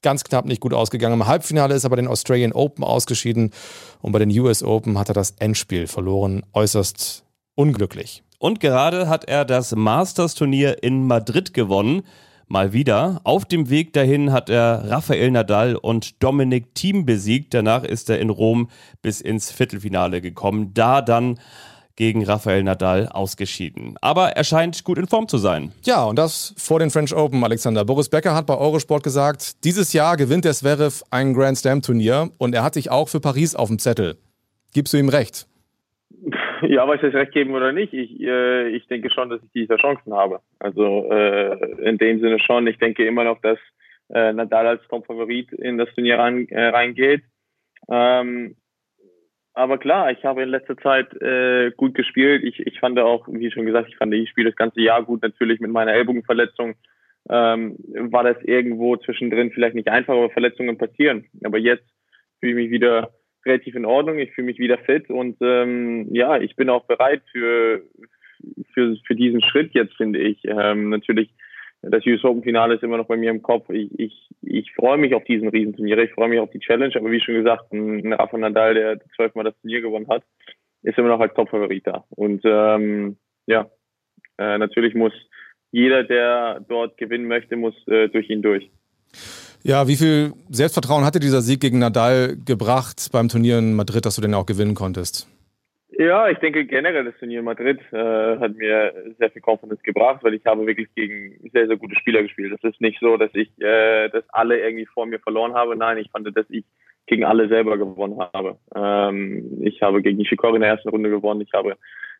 [0.02, 1.14] ganz knapp nicht gut ausgegangen.
[1.22, 3.52] Im Halbfinale ist er bei den Australian Open ausgeschieden
[4.02, 6.44] und bei den US Open hat er das Endspiel verloren.
[6.54, 7.24] Äußerst
[7.56, 8.24] unglücklich.
[8.40, 12.04] Und gerade hat er das Masters-Turnier in Madrid gewonnen.
[12.48, 13.20] Mal wieder.
[13.24, 17.54] Auf dem Weg dahin hat er Rafael Nadal und Dominik Thiem besiegt.
[17.54, 18.70] Danach ist er in Rom
[19.02, 20.74] bis ins Viertelfinale gekommen.
[20.74, 21.40] Da dann
[21.98, 23.96] gegen Rafael Nadal ausgeschieden.
[24.02, 25.74] Aber er scheint gut in Form zu sein.
[25.84, 27.84] Ja, und das vor den French Open, Alexander.
[27.84, 32.30] Boris Becker hat bei Eurosport gesagt, dieses Jahr gewinnt der Zverev ein Grand Slam Turnier
[32.38, 34.18] und er hat sich auch für Paris auf dem Zettel.
[34.74, 35.48] Gibst du ihm recht?
[36.68, 39.78] Ja, was ich recht geben oder nicht, ich, äh, ich denke schon, dass ich diese
[39.78, 40.40] Chancen habe.
[40.60, 42.68] Also äh, in dem Sinne schon.
[42.68, 43.60] Ich denke immer noch, dass
[44.10, 47.24] äh, Nadal als Top-Favorit in das Turnier rein, äh, reingeht.
[47.90, 48.56] Ähm,
[49.54, 52.44] aber klar, ich habe in letzter Zeit äh, gut gespielt.
[52.44, 55.22] Ich, ich fand auch, wie schon gesagt, ich fand, ich spiele das ganze Jahr gut.
[55.24, 56.76] Natürlich mit meiner Ellbogenverletzung
[57.30, 57.76] ähm,
[58.12, 61.26] war das irgendwo zwischendrin vielleicht nicht einfach, aber Verletzungen passieren.
[61.44, 61.88] Aber jetzt
[62.40, 63.12] fühle ich mich wieder
[63.48, 64.20] relativ in Ordnung.
[64.20, 67.82] Ich fühle mich wieder fit und ähm, ja, ich bin auch bereit für,
[68.74, 70.40] für, für diesen Schritt jetzt, finde ich.
[70.46, 71.30] Ähm, natürlich,
[71.82, 73.70] das US Open Finale ist immer noch bei mir im Kopf.
[73.70, 75.98] Ich, ich, ich freue mich auf diesen Riesenturnier.
[76.00, 79.46] Ich freue mich auf die Challenge, aber wie schon gesagt, ein Rafa Nadal, der zwölfmal
[79.46, 80.24] das Turnier gewonnen hat,
[80.84, 82.06] ist immer noch als Top-Favorit da.
[82.10, 83.70] Und ähm, ja,
[84.38, 85.14] äh, natürlich muss
[85.72, 88.70] jeder, der dort gewinnen möchte, muss äh, durch ihn durch.
[89.64, 94.16] Ja, wie viel Selbstvertrauen hatte dieser Sieg gegen Nadal gebracht beim Turnier in Madrid, dass
[94.16, 95.28] du den auch gewinnen konntest?
[96.00, 100.24] Ja, ich denke generell das Turnier in Madrid äh, hat mir sehr viel Confidence gebracht,
[100.24, 102.54] weil ich habe wirklich gegen sehr, sehr gute Spieler gespielt.
[102.54, 105.76] Das ist nicht so, dass ich äh, dass alle irgendwie vor mir verloren habe.
[105.76, 106.66] Nein, ich fand, dass ich
[107.08, 108.58] gegen alle selber gewonnen habe.
[108.76, 111.42] Ähm, ich habe gegen Nishikori in der ersten Runde gewonnen.
[111.42, 111.78] Ich habe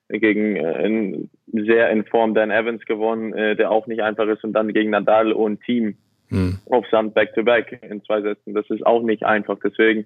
[0.10, 4.44] gegen äh, einen sehr in Form Dan Evans gewonnen, äh, der auch nicht einfach ist,
[4.44, 5.98] und dann gegen Nadal und Team
[6.30, 6.60] hm.
[6.66, 8.54] auf Sand back-to-back in zwei Sätzen.
[8.54, 9.58] Das ist auch nicht einfach.
[9.64, 10.06] Deswegen,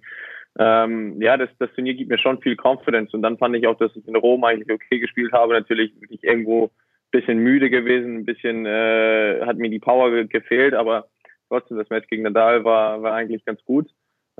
[0.59, 3.13] ähm, ja, das, das Turnier gibt mir schon viel Confidence.
[3.13, 5.53] Und dann fand ich auch, dass ich in Rom eigentlich okay gespielt habe.
[5.53, 6.69] Natürlich bin ich irgendwo ein
[7.11, 11.07] bisschen müde gewesen, ein bisschen äh, hat mir die Power ge gefehlt, aber
[11.49, 13.89] trotzdem, das Match gegen Nadal war, war eigentlich ganz gut.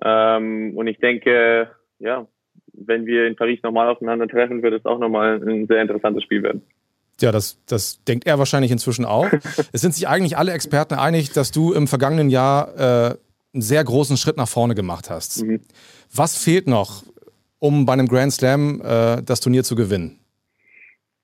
[0.03, 2.27] Ähm, und ich denke, ja,
[2.73, 6.43] wenn wir in Paris nochmal aufeinander treffen, wird es auch nochmal ein sehr interessantes Spiel
[6.43, 6.61] werden.
[7.19, 9.27] Ja, das, das denkt er wahrscheinlich inzwischen auch.
[9.73, 13.15] es sind sich eigentlich alle Experten einig, dass du im vergangenen Jahr äh,
[13.53, 15.43] einen sehr großen Schritt nach vorne gemacht hast.
[15.43, 15.61] Mhm.
[16.13, 17.03] Was fehlt noch,
[17.59, 20.19] um bei einem Grand Slam äh, das Turnier zu gewinnen?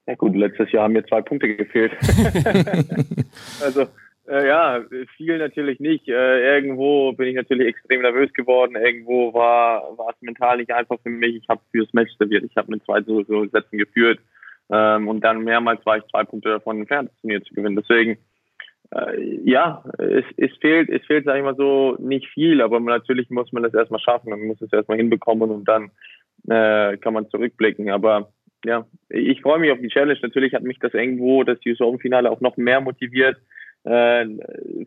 [0.08, 1.92] Ja gut, letztes Jahr haben mir zwei Punkte gefehlt.
[3.62, 3.88] also
[4.28, 4.82] äh, ja,
[5.16, 6.08] viel natürlich nicht.
[6.08, 8.76] Äh, irgendwo bin ich natürlich extrem nervös geworden.
[8.76, 11.36] Irgendwo war, war es mental nicht einfach für mich.
[11.36, 12.44] Ich habe fürs Match serviert.
[12.44, 14.20] Ich habe mit zwei so, so Sätzen geführt.
[14.70, 17.76] Ähm, und dann mehrmals war ich zwei Punkte davon entfernt, das Turnier zu gewinnen.
[17.76, 18.18] Deswegen,
[18.92, 23.30] äh, ja, es, es fehlt, es fehlt, sage ich mal so, nicht viel, aber natürlich
[23.30, 24.30] muss man das erstmal schaffen.
[24.30, 25.92] Man muss es erstmal hinbekommen und dann
[26.48, 27.90] äh, kann man zurückblicken.
[27.90, 28.32] Aber
[28.66, 30.20] ja, ich freue mich auf die Challenge.
[30.22, 33.38] Natürlich hat mich das irgendwo, das US Open Finale auch noch mehr motiviert.
[33.84, 34.26] Äh,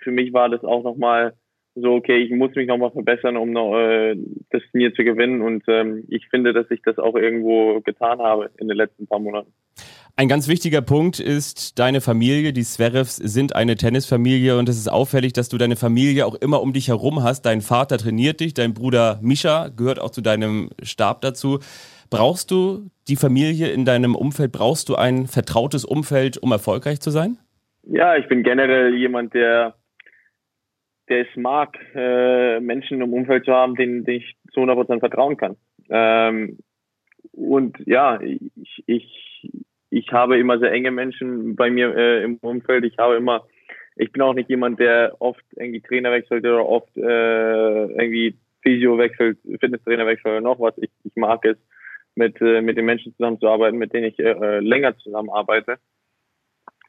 [0.02, 1.34] für mich war das auch nochmal
[1.74, 4.16] so, okay, ich muss mich nochmal verbessern, um noch, äh,
[4.50, 5.40] das Turnier zu gewinnen.
[5.40, 9.20] Und ähm, ich finde, dass ich das auch irgendwo getan habe in den letzten paar
[9.20, 9.52] Monaten.
[10.16, 12.52] Ein ganz wichtiger Punkt ist deine Familie.
[12.52, 16.60] Die Zverevs sind eine Tennisfamilie und es ist auffällig, dass du deine Familie auch immer
[16.60, 17.42] um dich herum hast.
[17.42, 21.60] Dein Vater trainiert dich, dein Bruder Mischa gehört auch zu deinem Stab dazu.
[22.10, 24.52] Brauchst du die Familie in deinem Umfeld?
[24.52, 27.38] Brauchst du ein vertrautes Umfeld, um erfolgreich zu sein?
[27.84, 29.74] Ja, ich bin generell jemand, der
[31.10, 35.36] der es mag, äh, Menschen im Umfeld zu haben, denen, denen ich zu 100% vertrauen
[35.36, 35.56] kann.
[35.90, 36.58] Ähm,
[37.32, 39.50] und ja, ich, ich,
[39.90, 42.84] ich habe immer sehr enge Menschen bei mir äh, im Umfeld.
[42.84, 43.46] Ich habe immer,
[43.96, 48.96] ich bin auch nicht jemand, der oft irgendwie Trainer wechselt oder oft äh, irgendwie Physio
[48.98, 50.74] wechselt, Fitnesstrainer wechselt oder noch was.
[50.78, 51.56] Ich, ich mag es,
[52.14, 55.78] mit, äh, mit den Menschen zusammenzuarbeiten, mit denen ich äh, länger zusammenarbeite.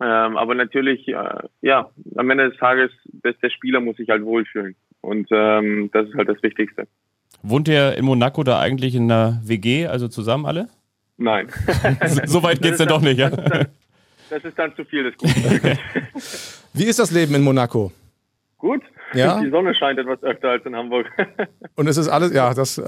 [0.01, 4.25] Ähm, aber natürlich, äh, ja, am Ende des Tages, der, der Spieler muss sich halt
[4.25, 4.75] wohlfühlen.
[5.01, 6.87] Und ähm, das ist halt das Wichtigste.
[7.43, 10.69] Wohnt ihr in Monaco da eigentlich in einer WG, also zusammen alle?
[11.17, 11.47] Nein.
[12.25, 13.29] so, weit geht's dann doch nicht, ja?
[13.29, 13.67] Das ist dann,
[14.29, 15.33] das ist dann zu viel des Guten.
[16.73, 17.91] Wie ist das Leben in Monaco?
[18.57, 18.81] Gut.
[19.13, 19.39] Ja?
[19.39, 21.07] Die Sonne scheint etwas öfter als in Hamburg.
[21.75, 22.81] Und es ist alles, ja, das,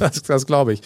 [0.00, 0.80] das, das glaube ich.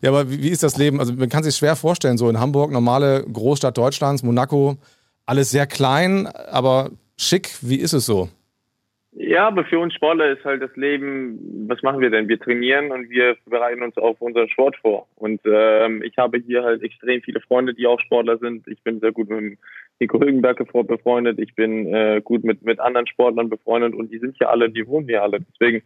[0.00, 1.00] Ja, aber wie, wie ist das Leben?
[1.00, 4.76] Also man kann sich schwer vorstellen, so in Hamburg, normale Großstadt Deutschlands, Monaco,
[5.26, 7.50] alles sehr klein, aber schick.
[7.62, 8.28] Wie ist es so?
[9.14, 12.28] Ja, aber für uns Sportler ist halt das Leben, was machen wir denn?
[12.28, 15.06] Wir trainieren und wir bereiten uns auf unseren Sport vor.
[15.16, 18.66] Und ähm, ich habe hier halt extrem viele Freunde, die auch Sportler sind.
[18.68, 19.58] Ich bin sehr gut mit
[20.00, 21.38] Nico Hülkenberg befreundet.
[21.38, 24.86] Ich bin äh, gut mit, mit anderen Sportlern befreundet und die sind hier alle, die
[24.86, 25.40] wohnen hier alle.
[25.40, 25.82] Deswegen,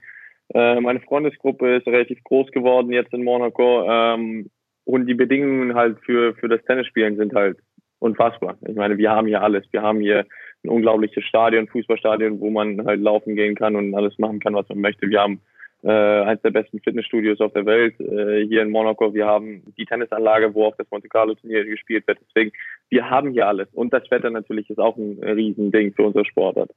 [0.55, 3.91] äh, meine Freundesgruppe ist relativ groß geworden jetzt in Monaco.
[3.91, 4.51] Ähm,
[4.85, 7.59] und die Bedingungen halt für, für das Tennisspielen sind halt
[8.07, 8.57] unfassbar.
[8.67, 9.65] Ich meine, wir haben hier alles.
[9.73, 10.25] Wir haben hier
[10.65, 14.69] ein unglaubliches Stadion, Fußballstadion, wo man halt laufen gehen kann und alles machen kann, was
[14.69, 15.09] man möchte.
[15.09, 15.41] Wir haben
[15.85, 19.15] äh, eines der besten Fitnessstudios auf der Welt äh, hier in Monaco.
[19.15, 22.19] Wir haben die Tennisanlage, wo auch das Monte Carlo Turnier gespielt wird.
[22.29, 22.53] Deswegen,
[22.89, 23.69] wir haben hier alles.
[23.73, 26.71] Und das Wetter natürlich ist auch ein Riesending für unsere Sportart.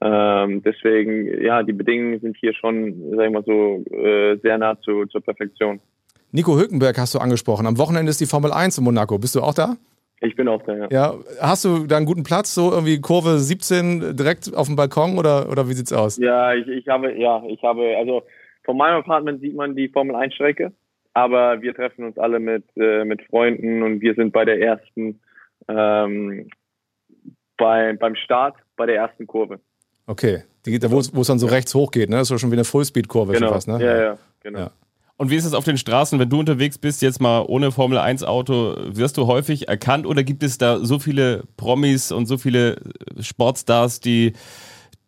[0.00, 4.78] Ähm, deswegen, ja, die Bedingungen sind hier schon, sag ich mal so, äh, sehr nah
[4.80, 5.80] zu, zur Perfektion.
[6.32, 7.66] Nico Hülkenberg hast du angesprochen.
[7.66, 9.18] Am Wochenende ist die Formel 1 in Monaco.
[9.18, 9.76] Bist du auch da?
[10.20, 10.88] Ich bin auch da, ja.
[10.90, 15.18] Ja, hast du da einen guten Platz, so irgendwie Kurve 17 direkt auf dem Balkon
[15.18, 16.16] oder, oder wie sieht's aus?
[16.16, 18.22] Ja, ich, ich habe, ja, ich habe, also
[18.64, 20.72] von meinem Apartment sieht man die Formel 1 Strecke,
[21.12, 25.20] aber wir treffen uns alle mit, äh, mit Freunden und wir sind bei der ersten,
[25.68, 26.48] ähm,
[27.58, 29.60] bei, beim Start, bei der ersten Kurve.
[30.06, 32.16] Okay, die geht da, wo es dann so rechts hoch geht, ne?
[32.16, 33.84] Das ist schon wie eine Fullspeed-Kurve Genau, schon fast, ne?
[33.84, 34.58] ja, ja, genau.
[34.60, 34.70] Ja.
[35.18, 37.98] Und wie ist es auf den Straßen, wenn du unterwegs bist, jetzt mal ohne Formel
[37.98, 42.36] 1 Auto, wirst du häufig erkannt oder gibt es da so viele Promis und so
[42.36, 42.76] viele
[43.18, 44.34] Sportstars, die,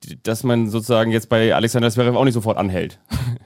[0.05, 2.99] die dass man sozusagen jetzt bei Alexander Zverev auch nicht sofort anhält?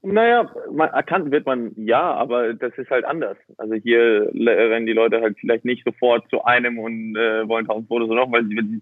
[0.00, 3.36] Naja, man, erkannt wird man ja, aber das ist halt anders.
[3.58, 7.88] Also hier rennen die Leute halt vielleicht nicht sofort zu einem und äh, wollen tausend
[7.88, 8.80] Fotos oder noch, weil die,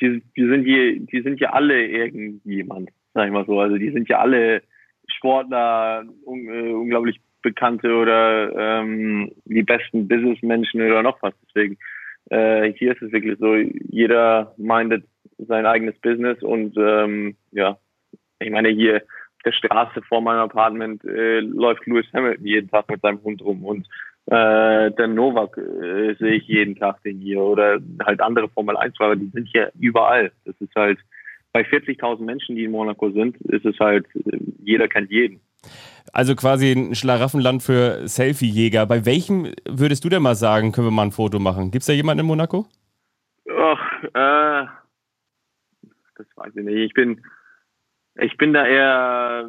[0.00, 3.60] die, die sind hier, die sind ja alle irgendjemand, sag ich mal so.
[3.60, 4.62] Also die sind ja alle
[5.08, 11.34] Sportler, un, äh, unglaublich bekannte oder ähm, die besten Businessmenschen oder noch was.
[11.46, 11.78] Deswegen
[12.30, 15.04] äh, hier ist es wirklich so, jeder mindet
[15.38, 17.78] sein eigenes Business und ähm, ja,
[18.40, 22.88] ich meine hier auf der Straße vor meinem Apartment äh, läuft Lewis Hamilton jeden Tag
[22.90, 23.86] mit seinem Hund rum und
[24.26, 28.96] äh, der Novak äh, sehe ich jeden Tag den hier oder halt andere Formel 1
[28.96, 30.32] Fahrer, die sind hier überall.
[30.44, 30.98] Das ist halt
[31.56, 34.06] bei 40.000 Menschen, die in Monaco sind, ist es halt
[34.62, 35.40] jeder kennt jeden.
[36.12, 38.84] Also quasi ein Schlaraffenland für Selfie-Jäger.
[38.84, 41.70] Bei welchem würdest du denn mal sagen, können wir mal ein Foto machen?
[41.70, 42.66] Gibt es da jemanden in Monaco?
[43.48, 44.66] Ach, äh,
[46.18, 46.76] das weiß ich nicht.
[46.76, 47.24] Ich bin,
[48.20, 49.48] ich bin da eher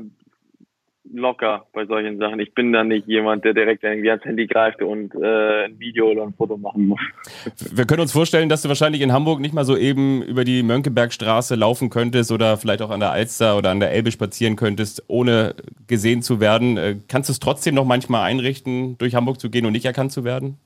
[1.13, 2.39] locker bei solchen Sachen.
[2.39, 6.12] Ich bin da nicht jemand, der direkt irgendwie ans Handy greift und äh, ein Video
[6.12, 7.00] oder ein Foto machen muss.
[7.72, 10.63] Wir können uns vorstellen, dass du wahrscheinlich in Hamburg nicht mal so eben über die
[10.63, 15.04] Mönckebergstraße laufen könntest oder vielleicht auch an der Alster oder an der Elbe spazieren könntest,
[15.08, 15.56] ohne
[15.88, 16.78] gesehen zu werden.
[16.78, 20.12] Äh, Kannst du es trotzdem noch manchmal einrichten, durch Hamburg zu gehen und nicht erkannt
[20.12, 20.58] zu werden?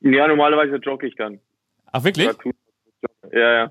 [0.00, 1.40] Ja, normalerweise jogge ich dann.
[1.90, 2.28] Ach, wirklich?
[3.32, 3.70] Ja, ja.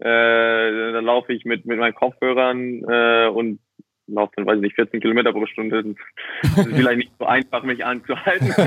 [0.00, 3.58] Äh, dann laufe ich mit, mit meinen Kopfhörern äh, und
[4.14, 5.82] laufe dann, weiß ich nicht, 14 Kilometer pro Stunde.
[6.42, 8.54] Das ist vielleicht nicht so einfach, mich anzuhalten.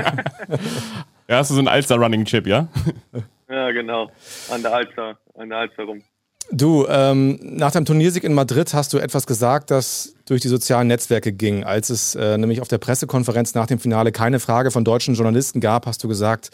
[1.28, 2.68] Ja, hast du so einen Alster-Running-Chip, ja?
[3.48, 4.10] ja, genau.
[4.50, 6.02] An der Alster, an der Alster rum.
[6.50, 10.88] Du, ähm, nach deinem Turniersieg in Madrid hast du etwas gesagt, das durch die sozialen
[10.88, 11.64] Netzwerke ging.
[11.64, 15.60] Als es äh, nämlich auf der Pressekonferenz nach dem Finale keine Frage von deutschen Journalisten
[15.60, 16.50] gab, hast du gesagt,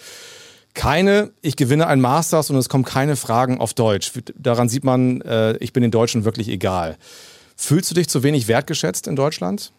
[0.75, 4.13] keine, ich gewinne ein Masters und es kommen keine Fragen auf Deutsch.
[4.37, 6.97] Daran sieht man, äh, ich bin den Deutschen wirklich egal.
[7.61, 9.71] Fühlst du dich zu wenig wertgeschätzt in Deutschland?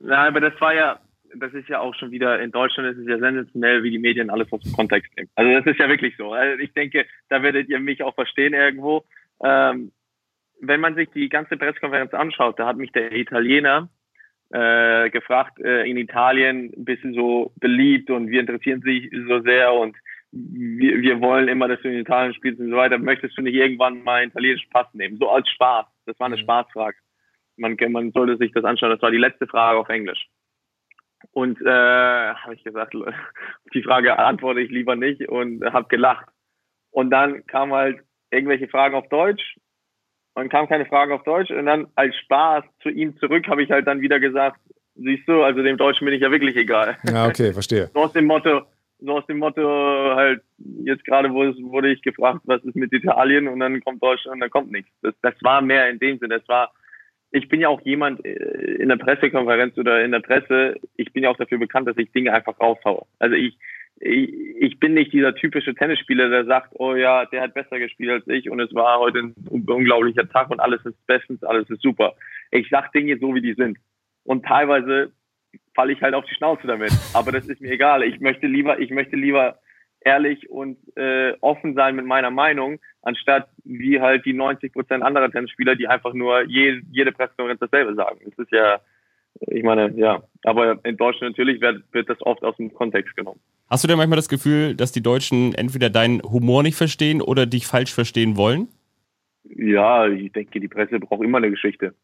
[0.00, 1.00] Ja, aber das war ja,
[1.34, 4.30] das ist ja auch schon wieder, in Deutschland ist es ja sensationell, wie die Medien
[4.30, 5.28] alles aus dem Kontext nehmen.
[5.34, 6.32] Also das ist ja wirklich so.
[6.32, 9.04] Also ich denke, da werdet ihr mich auch verstehen irgendwo.
[9.42, 9.90] Ähm,
[10.60, 13.88] wenn man sich die ganze Pressekonferenz anschaut, da hat mich der Italiener
[14.50, 19.74] äh, gefragt, äh, in Italien bist du so beliebt und wir interessieren sich so sehr
[19.74, 19.96] und
[20.30, 22.98] wir, wir wollen immer, dass du in Italien spielst und so weiter.
[22.98, 25.18] Möchtest du nicht irgendwann mal einen italienischen Pass nehmen?
[25.18, 25.86] So als Spaß.
[26.06, 26.96] Das war eine Spaßfrage.
[27.56, 28.90] Man, man sollte sich das anschauen.
[28.90, 30.26] Das war die letzte Frage auf Englisch.
[31.32, 32.94] Und äh, habe ich gesagt,
[33.74, 36.26] die Frage antworte ich lieber nicht und habe gelacht.
[36.90, 38.00] Und dann kam halt
[38.30, 39.56] irgendwelche Fragen auf Deutsch.
[40.34, 41.50] Und kam keine Fragen auf Deutsch.
[41.50, 44.60] Und dann als Spaß zu ihm zurück habe ich halt dann wieder gesagt,
[44.94, 46.98] siehst du, also dem Deutschen bin ich ja wirklich egal.
[47.04, 47.90] Ja, okay, verstehe.
[47.94, 48.62] So aus dem Motto,
[48.98, 50.42] So aus dem Motto halt,
[50.84, 54.50] jetzt gerade wurde ich gefragt, was ist mit Italien und dann kommt Deutschland und dann
[54.50, 54.90] kommt nichts.
[55.02, 56.38] Das, das war mehr in dem Sinne.
[56.38, 56.72] Das war,
[57.30, 61.24] ich bin ja auch jemand äh, in der Pressekonferenz oder in der Presse, ich bin
[61.24, 63.06] ja auch dafür bekannt, dass ich Dinge einfach raushaue.
[63.18, 63.58] Also ich,
[63.98, 68.10] ich, ich bin nicht dieser typische Tennisspieler, der sagt, oh ja, der hat besser gespielt
[68.10, 71.82] als ich und es war heute ein unglaublicher Tag und alles ist bestens, alles ist
[71.82, 72.14] super.
[72.50, 73.78] Ich sag Dinge so, wie die sind.
[74.24, 75.12] Und teilweise
[75.74, 76.92] falle ich halt auf die Schnauze damit.
[77.14, 78.02] Aber das ist mir egal.
[78.02, 79.58] Ich möchte lieber, ich möchte lieber
[80.06, 85.30] ehrlich und äh, offen sein mit meiner Meinung, anstatt wie halt die 90 Prozent anderer
[85.30, 88.20] Tennisspieler, die einfach nur je, jede Pressekonferenz dasselbe sagen.
[88.24, 88.80] Das ist ja,
[89.40, 90.22] ich meine, ja.
[90.44, 93.40] Aber in Deutschland natürlich wird, wird das oft aus dem Kontext genommen.
[93.68, 97.44] Hast du denn manchmal das Gefühl, dass die Deutschen entweder deinen Humor nicht verstehen oder
[97.44, 98.68] dich falsch verstehen wollen?
[99.42, 101.94] Ja, ich denke, die Presse braucht immer eine Geschichte.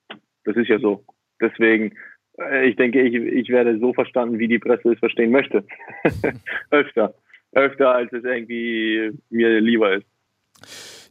[0.44, 1.04] Das ist ja so.
[1.40, 1.94] Deswegen,
[2.38, 5.64] äh, ich denke, ich, ich werde so verstanden, wie die Presse es verstehen möchte.
[6.70, 7.14] öfter.
[7.52, 10.06] Öfter, als es irgendwie mir lieber ist.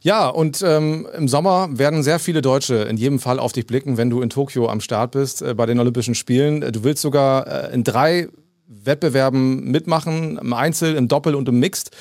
[0.00, 3.98] Ja, und ähm, im Sommer werden sehr viele Deutsche in jedem Fall auf dich blicken,
[3.98, 6.60] wenn du in Tokio am Start bist äh, bei den Olympischen Spielen.
[6.60, 8.26] Du willst sogar äh, in drei
[8.66, 11.96] Wettbewerben mitmachen, im Einzel, im Doppel und im Mixed.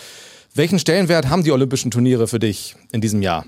[0.56, 3.46] Welchen Stellenwert haben die Olympischen Turniere für dich in diesem Jahr?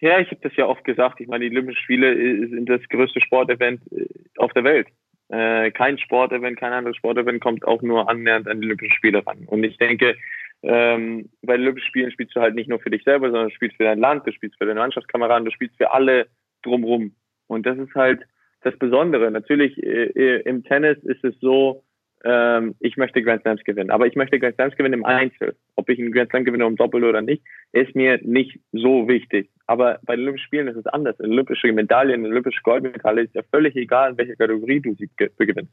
[0.00, 1.20] Ja, ich habe das ja oft gesagt.
[1.20, 4.06] Ich meine, die Olympischen Spiele sind das größte Sportevent äh,
[4.38, 4.86] auf der Welt.
[5.28, 9.44] Äh, kein Sportevent, kein anderes Sportevent kommt auch nur annähernd an die Olympischen Spiele ran.
[9.46, 10.16] Und ich denke,
[10.62, 13.54] ähm, bei den Olympischen Spielen spielst du halt nicht nur für dich selber, sondern du
[13.54, 16.28] spielst für dein Land, du spielst für deine Mannschaftskameraden, du spielst für alle
[16.62, 17.14] drumrum.
[17.48, 18.22] Und das ist halt
[18.62, 19.30] das Besondere.
[19.30, 21.84] Natürlich äh, äh im Tennis ist es so,
[22.24, 23.90] ähm, ich möchte Grand Slams gewinnen.
[23.90, 25.56] Aber ich möchte Grand Slams gewinnen im Einzel.
[25.74, 27.42] Ob ich einen Grand Slam gewinne um Doppel oder nicht,
[27.72, 29.50] ist mir nicht so wichtig.
[29.66, 31.20] Aber bei den Olympischen Spielen ist es anders.
[31.20, 35.10] Eine olympische Medaille, eine olympische Goldmedaille ist ja völlig egal, in welcher Kategorie du sie
[35.16, 35.72] gewinnst.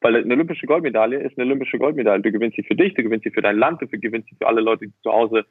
[0.00, 2.22] Weil eine olympische Goldmedaille ist eine olympische Goldmedaille.
[2.22, 4.46] Du gewinnst sie für dich, du gewinnst sie für dein Land, du gewinnst sie für
[4.46, 5.44] alle Leute, die zu Hause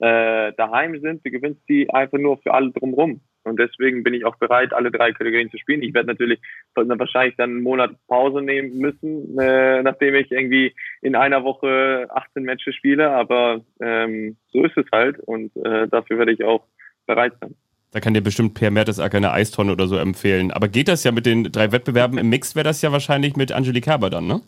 [0.00, 1.24] äh, daheim sind.
[1.24, 3.20] Du gewinnst sie einfach nur für alle drumherum.
[3.44, 5.82] Und deswegen bin ich auch bereit, alle drei Kategorien zu spielen.
[5.82, 6.40] Ich werde natürlich
[6.74, 12.42] wahrscheinlich dann einen Monat Pause nehmen müssen, äh, nachdem ich irgendwie in einer Woche 18
[12.42, 13.10] Matches spiele.
[13.10, 16.64] Aber ähm, so ist es halt und äh, dafür werde ich auch
[17.06, 17.54] bereit sein.
[17.92, 20.50] Da kann dir bestimmt Per Mertesacker eine Eistonne oder so empfehlen.
[20.50, 22.18] Aber geht das ja mit den drei Wettbewerben?
[22.18, 24.40] Im Mix wäre das ja wahrscheinlich mit Angelique Kerber dann, ne?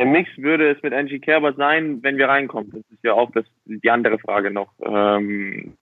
[0.00, 2.70] Im Mix würde es mit Angie Kerber sein, wenn wir reinkommen.
[2.72, 4.72] Das ist ja auch das, die andere Frage noch.
[4.82, 5.74] Ähm,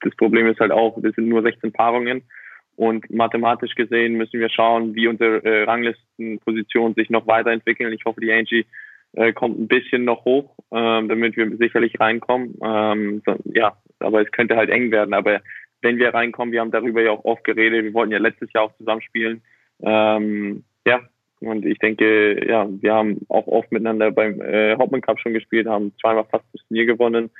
[0.00, 2.22] das Problem ist halt auch, wir sind nur 16 Paarungen
[2.76, 7.92] und mathematisch gesehen müssen wir schauen, wie unsere äh, Ranglistenpositionen sich noch weiterentwickeln.
[7.92, 8.66] Ich hoffe, die Angie
[9.14, 12.56] äh, kommt ein bisschen noch hoch, ähm, damit wir sicherlich reinkommen.
[12.62, 15.12] Ähm, so, ja, aber es könnte halt eng werden.
[15.12, 15.40] Aber
[15.82, 18.64] wenn wir reinkommen, wir haben darüber ja auch oft geredet, wir wollten ja letztes Jahr
[18.64, 19.42] auch zusammenspielen.
[19.82, 21.00] Ähm, ja,
[21.40, 25.66] und ich denke, ja, wir haben auch oft miteinander beim äh, Hauptmann Cup schon gespielt,
[25.66, 27.30] haben zweimal fast das Turnier gewonnen.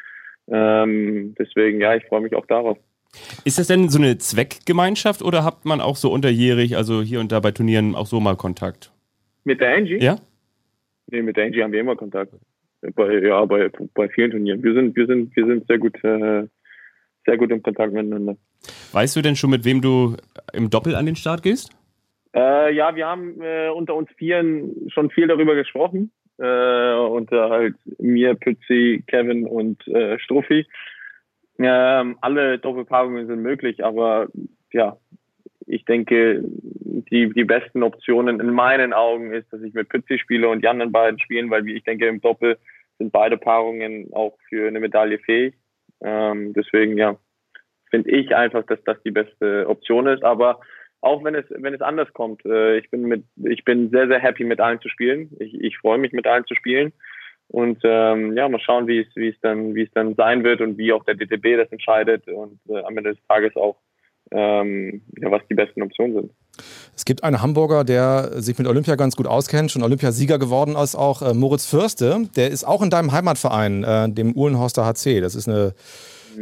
[0.50, 2.78] Ähm, deswegen, ja, ich freue mich auch darauf.
[3.44, 7.32] Ist das denn so eine Zweckgemeinschaft oder hat man auch so unterjährig, also hier und
[7.32, 8.92] da bei Turnieren auch so mal Kontakt?
[9.44, 9.98] Mit der Angie?
[9.98, 10.16] Ja?
[11.10, 12.34] Nee, mit der Angie haben wir immer Kontakt.
[12.94, 14.62] Bei, ja, bei, bei vielen Turnieren.
[14.62, 16.46] Wir sind, wir sind, wir sind sehr gut, äh,
[17.26, 18.36] sehr gut im Kontakt miteinander.
[18.92, 20.16] Weißt du denn schon, mit wem du
[20.52, 21.70] im Doppel an den Start gehst?
[22.34, 27.74] Äh, ja, wir haben äh, unter uns Vieren schon viel darüber gesprochen äh, unter halt
[27.98, 30.66] mir, Pützi, Kevin und äh, Struffi.
[31.58, 34.28] Ähm, alle Doppelpaarungen sind möglich, aber
[34.72, 34.96] ja,
[35.66, 40.48] ich denke, die, die besten Optionen in meinen Augen ist, dass ich mit Pützi spiele
[40.48, 42.58] und die anderen beiden spielen, weil ich denke, im Doppel
[42.98, 45.54] sind beide Paarungen auch für eine Medaille fähig.
[46.00, 47.16] Ähm, deswegen, ja,
[47.90, 50.22] finde ich einfach, dass das die beste Option ist.
[50.22, 50.60] Aber
[51.00, 52.44] auch wenn es, wenn es anders kommt.
[52.44, 55.30] Äh, ich bin mit, ich bin sehr, sehr happy mit allen zu spielen.
[55.38, 56.92] Ich, ich freue mich mit allen zu spielen.
[57.48, 60.60] Und ähm, ja, mal schauen, wie es, wie es dann, wie es dann sein wird
[60.60, 63.76] und wie auch der DTB das entscheidet und äh, am Ende des Tages auch,
[64.30, 66.32] ähm, ja, was die besten Optionen sind.
[66.94, 70.94] Es gibt einen Hamburger, der sich mit Olympia ganz gut auskennt, schon Olympiasieger geworden ist,
[70.94, 72.28] auch äh, Moritz Fürste.
[72.36, 75.22] Der ist auch in deinem Heimatverein, äh, dem Uhlenhorster HC.
[75.22, 75.72] Das ist eine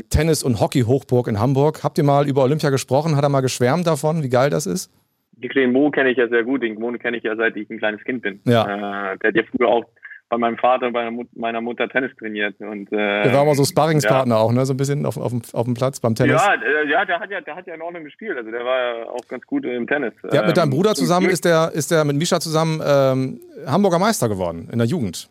[0.05, 1.83] Tennis- und Hockey-Hochburg in Hamburg.
[1.85, 3.17] Habt ihr mal über Olympia gesprochen?
[3.17, 4.91] Hat er mal geschwärmt davon, wie geil das ist?
[5.37, 6.63] Den Mo kenne ich ja sehr gut.
[6.63, 8.41] Den Mo kenne ich ja seit ich ein kleines Kind bin.
[8.45, 9.13] Ja.
[9.13, 9.85] Äh, der hat ja früher auch
[10.29, 12.59] bei meinem Vater und bei meiner Mutter Tennis trainiert.
[12.59, 14.41] Und, äh, der war mal so Sparringspartner ja.
[14.41, 14.67] auch, ne?
[14.67, 16.43] So ein bisschen auf, auf, dem, auf dem Platz beim Tennis.
[16.43, 16.55] Ja,
[16.89, 18.37] ja, der hat ja, der hat ja in Ordnung gespielt.
[18.37, 20.15] Also der war ja auch ganz gut im Tennis.
[20.25, 23.41] Der ähm, mit deinem ähm, Bruder zusammen ist der, ist der mit Mischa zusammen ähm,
[23.67, 25.29] Hamburger Meister geworden in der Jugend.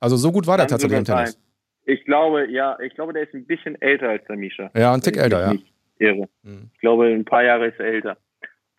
[0.00, 1.38] Also so gut war der tatsächlich im Tennis.
[1.86, 4.70] Ich glaube, ja, ich glaube, der ist ein bisschen älter als der Misha.
[4.74, 5.58] Ja, ein Tick älter, ja.
[5.98, 6.28] Irre.
[6.42, 6.70] Mhm.
[6.74, 8.16] Ich glaube, ein paar Jahre ist er älter.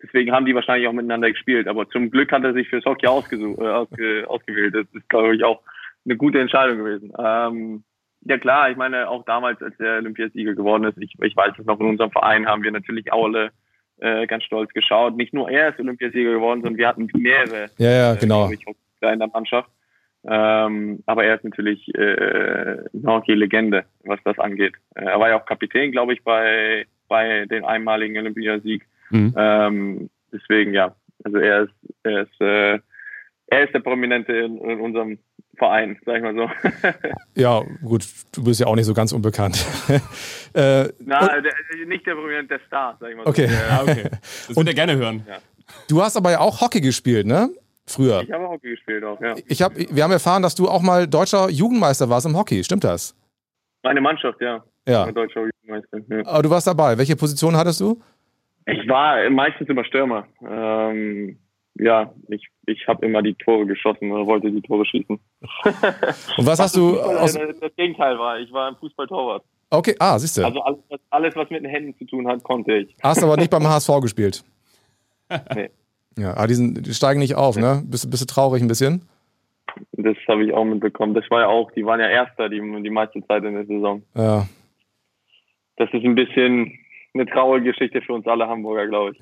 [0.01, 1.68] Deswegen haben die wahrscheinlich auch miteinander gespielt.
[1.68, 4.76] Aber zum Glück hat er sich fürs Hockey ausgesucht, äh, ausge, ausgewählt.
[4.76, 5.62] Das ist, glaube ich, auch
[6.06, 7.14] eine gute Entscheidung gewesen.
[7.18, 7.84] Ähm,
[8.22, 11.66] ja klar, ich meine, auch damals, als der Olympiasieger geworden ist, ich, ich weiß es
[11.66, 13.51] noch, in unserem Verein haben wir natürlich auch alle
[13.99, 15.16] äh, ganz stolz geschaut.
[15.16, 17.70] Nicht nur er ist Olympiasieger geworden, sondern wir hatten mehrere.
[17.78, 18.49] Ja, ja, äh, genau.
[18.51, 19.70] Ich, in der Mannschaft.
[20.28, 24.73] Ähm, aber er ist natürlich äh, eine Hockey-Legende, was das angeht.
[24.95, 28.86] Äh, er war ja auch Kapitän, glaube ich, bei, bei dem einmaligen Olympiasieg.
[29.11, 29.34] Mhm.
[29.38, 31.73] Ähm, deswegen, ja, also er ist,
[32.03, 32.80] er ist, äh,
[33.47, 35.19] er ist der Prominente in, in unserem
[35.57, 36.49] Verein, sag ich mal so.
[37.41, 39.63] ja, gut, du bist ja auch nicht so ganz unbekannt.
[40.53, 41.53] äh, Na, der,
[41.86, 43.47] nicht der Prominente, der Star, sag ich mal okay.
[43.47, 43.53] so.
[43.53, 44.09] Ja, okay.
[44.47, 45.26] Das wird er gerne hören.
[45.28, 45.38] Ja.
[45.88, 47.49] Du hast aber ja auch Hockey gespielt, ne?
[47.88, 48.22] Früher.
[48.24, 49.36] Ich habe Hockey gespielt auch, ja.
[49.48, 52.64] Ich hab, wir haben erfahren, dass du auch mal deutscher Jugendmeister warst im Hockey.
[52.64, 53.16] Stimmt das?
[53.84, 54.64] Meine Mannschaft, ja.
[54.88, 55.12] Ja.
[55.12, 56.00] Deutscher Jugendmeister.
[56.10, 56.26] Ja.
[56.26, 56.98] Aber du warst dabei.
[56.98, 58.02] Welche Position hattest du?
[58.66, 60.26] Ich war meistens immer Stürmer.
[60.42, 61.38] Ähm,
[61.76, 65.20] ja, ich, ich habe immer die Tore geschossen oder wollte die Tore schießen.
[66.38, 67.00] Und was hast du.
[67.02, 69.44] Aus das Gegenteil war, ich war ein Fußballtorwart.
[69.70, 70.46] Okay, ah, siehst du.
[70.46, 70.80] Also alles,
[71.10, 72.96] alles, was mit den Händen zu tun hat, konnte ich.
[73.04, 74.44] Hast aber nicht beim HSV gespielt.
[75.54, 75.70] nee.
[76.18, 77.84] Ja, aber die, sind, die steigen nicht auf, ne?
[77.86, 79.07] Bist, bist du traurig ein bisschen?
[79.93, 81.13] Das habe ich auch mitbekommen.
[81.13, 84.03] Das war ja auch, die waren ja Erster die, die meiste Zeit in der Saison.
[84.16, 84.47] Ja.
[85.78, 86.78] Das ist ein bisschen
[87.13, 89.20] eine traurige Geschichte für uns alle Hamburger, glaube ich.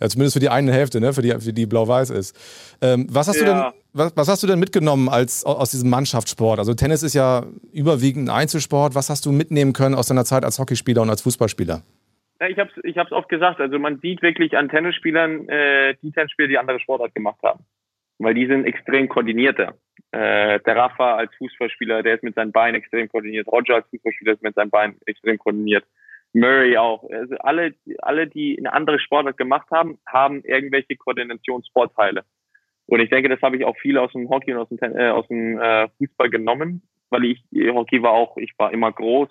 [0.00, 1.12] Ja, zumindest für die eine Hälfte, ne?
[1.12, 2.36] für die, für die blau-weiß ist.
[2.80, 3.44] Ähm, was, hast ja.
[3.44, 6.58] du denn, was, was, hast du denn mitgenommen als, aus diesem Mannschaftssport?
[6.58, 8.94] Also Tennis ist ja überwiegend ein Einzelsport.
[8.94, 11.82] Was hast du mitnehmen können aus deiner Zeit als Hockeyspieler und als Fußballspieler?
[12.40, 13.60] Ja, ich habe es ich hab's oft gesagt.
[13.60, 17.64] Also man sieht wirklich an Tennisspielern äh, die Tennisspieler, die andere Sportart gemacht haben.
[18.18, 19.74] Weil die sind extrem koordinierter.
[20.12, 23.48] Äh, der Rafa als Fußballspieler, der ist mit seinen Beinen extrem koordiniert.
[23.48, 25.84] Roger als Fußballspieler ist mit seinen Beinen extrem koordiniert.
[26.32, 27.08] Murray auch.
[27.10, 32.24] Also alle, alle, die eine andere Sportart gemacht haben, haben irgendwelche Koordinationsvorteile.
[32.86, 35.10] Und ich denke, das habe ich auch viel aus dem Hockey und aus dem, äh,
[35.10, 39.28] aus dem äh, Fußball genommen, weil ich, Hockey war auch, ich war immer groß.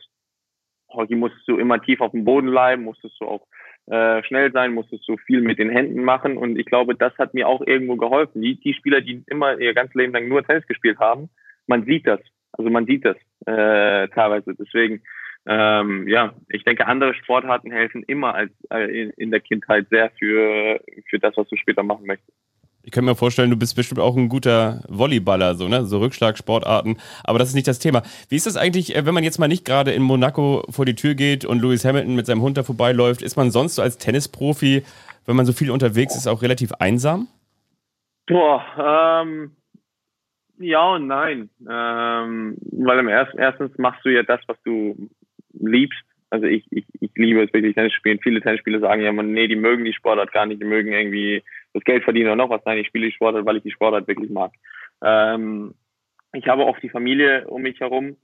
[0.94, 3.48] Hockey musstest du immer tief auf dem Boden bleiben, musstest du auch
[3.88, 6.38] äh, schnell sein, musstest du viel mit den Händen machen.
[6.38, 8.42] Und ich glaube, das hat mir auch irgendwo geholfen.
[8.42, 11.30] Die, die Spieler, die immer ihr ganzes Leben lang nur Tennis gespielt haben,
[11.68, 12.20] man sieht das.
[12.52, 14.54] Also man sieht das äh, teilweise.
[14.56, 15.02] Deswegen
[15.46, 20.80] ähm, ja, ich denke, andere Sportarten helfen immer als äh, in, der Kindheit sehr für,
[21.10, 22.38] für das, was du später machen möchtest.
[22.86, 25.86] Ich kann mir vorstellen, du bist bestimmt auch ein guter Volleyballer, so, ne?
[25.86, 26.98] So Rückschlagsportarten.
[27.24, 28.04] Aber das ist nicht das Thema.
[28.28, 30.96] Wie ist das eigentlich, äh, wenn man jetzt mal nicht gerade in Monaco vor die
[30.96, 33.22] Tür geht und Lewis Hamilton mit seinem Hund da vorbeiläuft?
[33.22, 34.84] Ist man sonst so als Tennisprofi,
[35.26, 37.30] wenn man so viel unterwegs ist, auch relativ einsam?
[38.28, 39.52] Boah, ähm,
[40.58, 41.50] ja und nein.
[41.62, 45.10] Ähm, weil im ersten, erstens machst du ja das, was du
[45.54, 46.04] liebst.
[46.30, 48.20] Also ich, ich, ich liebe es wirklich Tennis spielen.
[48.22, 51.44] Viele Tennisspieler sagen ja, man, nee, die mögen die Sportart gar nicht, die mögen irgendwie
[51.74, 52.62] das Geld verdienen oder noch was.
[52.66, 54.52] Nein, ich spiele die Sportart, weil ich die Sportart wirklich mag.
[55.04, 55.74] Ähm,
[56.34, 58.18] ich habe auch die Familie um mich herum.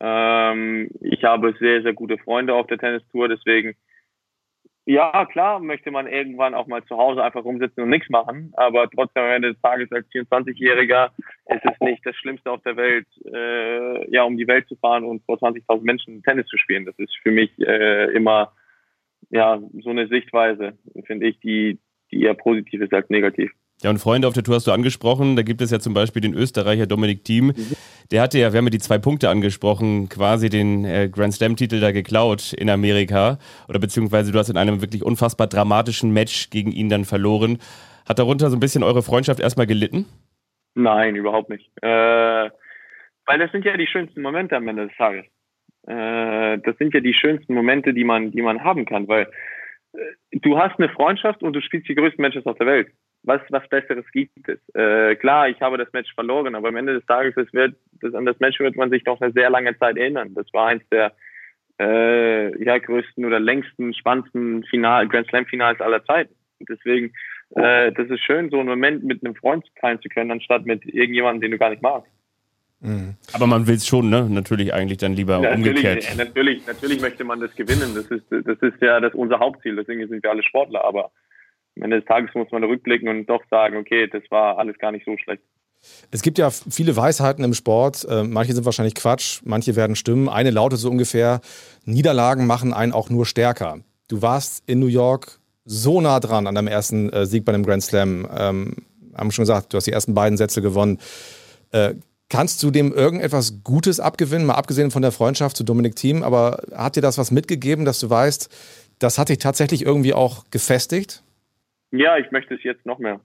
[0.00, 3.76] Ähm, ich habe sehr, sehr gute Freunde auf der Tennistour, deswegen
[4.86, 8.88] ja, klar möchte man irgendwann auch mal zu Hause einfach rumsitzen und nichts machen, aber
[8.90, 11.10] trotzdem am Ende des Tages als 24-Jähriger
[11.46, 15.04] ist es nicht das Schlimmste auf der Welt, äh, ja, um die Welt zu fahren
[15.04, 16.84] und vor 20.000 Menschen Tennis zu spielen.
[16.84, 18.52] Das ist für mich äh, immer
[19.30, 20.76] ja so eine Sichtweise,
[21.06, 21.78] finde ich, die
[22.14, 23.50] eher positiv ist als negativ.
[23.82, 25.36] Ja, und Freunde auf der Tour hast du angesprochen.
[25.36, 27.52] Da gibt es ja zum Beispiel den Österreicher Dominik Thiem.
[28.10, 31.80] Der hatte ja, wir haben ja die zwei Punkte angesprochen, quasi den äh, Grand Slam-Titel
[31.80, 33.38] da geklaut in Amerika.
[33.68, 37.58] Oder beziehungsweise du hast in einem wirklich unfassbar dramatischen Match gegen ihn dann verloren.
[38.08, 40.06] Hat darunter so ein bisschen eure Freundschaft erstmal gelitten?
[40.74, 41.70] Nein, überhaupt nicht.
[41.82, 42.50] Äh,
[43.26, 45.24] weil das sind ja die schönsten Momente am Ende des Tages.
[45.86, 49.26] Äh, das sind ja die schönsten Momente, die man, die man haben kann, weil
[50.32, 52.88] du hast eine Freundschaft und du spielst die größten Matches auf der Welt
[53.24, 54.58] was, was Besseres gibt es.
[54.74, 58.14] Äh, klar, ich habe das Match verloren, aber am Ende des Tages, es wird, das,
[58.14, 60.34] an das Match wird man sich noch eine sehr lange Zeit erinnern.
[60.34, 61.12] Das war eins der
[61.80, 66.34] äh, ja, größten oder längsten, spannendsten Final, Grand Slam Finals aller Zeiten.
[66.68, 67.12] Deswegen,
[67.56, 70.84] äh, das ist schön, so einen Moment mit einem Freund teilen zu können, anstatt mit
[70.84, 72.10] irgendjemandem, den du gar nicht magst.
[72.84, 73.14] Mhm.
[73.32, 74.28] Aber man will es schon, ne?
[74.28, 76.04] Natürlich eigentlich dann lieber ja, umgekehrt.
[76.16, 77.94] Natürlich, natürlich, natürlich möchte man das gewinnen.
[77.94, 79.76] Das ist, das ist ja das unser Hauptziel.
[79.76, 80.84] Deswegen sind wir alle Sportler.
[80.84, 81.10] Aber
[81.76, 84.92] am Ende des Tages muss man rückblicken und doch sagen, okay, das war alles gar
[84.92, 85.42] nicht so schlecht.
[86.10, 88.06] Es gibt ja viele Weisheiten im Sport.
[88.08, 90.28] Äh, manche sind wahrscheinlich Quatsch, manche werden stimmen.
[90.28, 91.40] Eine lautet so ungefähr:
[91.84, 93.80] Niederlagen machen einen auch nur stärker.
[94.08, 97.64] Du warst in New York so nah dran an deinem ersten äh, Sieg bei einem
[97.64, 98.28] Grand Slam.
[98.36, 98.76] Ähm,
[99.14, 100.98] haben schon gesagt, du hast die ersten beiden Sätze gewonnen.
[101.72, 101.94] Äh,
[102.30, 106.22] kannst du dem irgendetwas Gutes abgewinnen, mal abgesehen von der Freundschaft zu Dominik Thiem?
[106.22, 110.44] Aber hat dir das was mitgegeben, dass du weißt, das hat dich tatsächlich irgendwie auch
[110.50, 111.22] gefestigt?
[111.90, 113.20] Ja, ich möchte es jetzt noch mehr.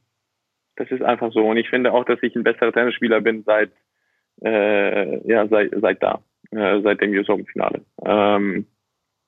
[0.76, 1.45] Das ist einfach so.
[1.45, 3.72] Und ich finde auch, dass ich ein besserer Tennisspieler bin seit,
[4.43, 6.22] äh, ja, seit, seit da,
[6.52, 7.82] äh, seit dem US Open Finale.
[8.06, 8.66] Ähm,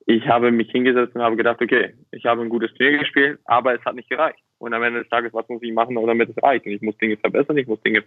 [0.06, 3.74] ich habe mich hingesetzt und habe gedacht, okay, ich habe ein gutes Turnier gespielt, aber
[3.74, 4.42] es hat nicht gereicht.
[4.62, 6.64] Und am Ende des Tages, was muss ich machen, damit es reicht?
[6.66, 8.04] Und ich muss Dinge verbessern, ich muss Dinge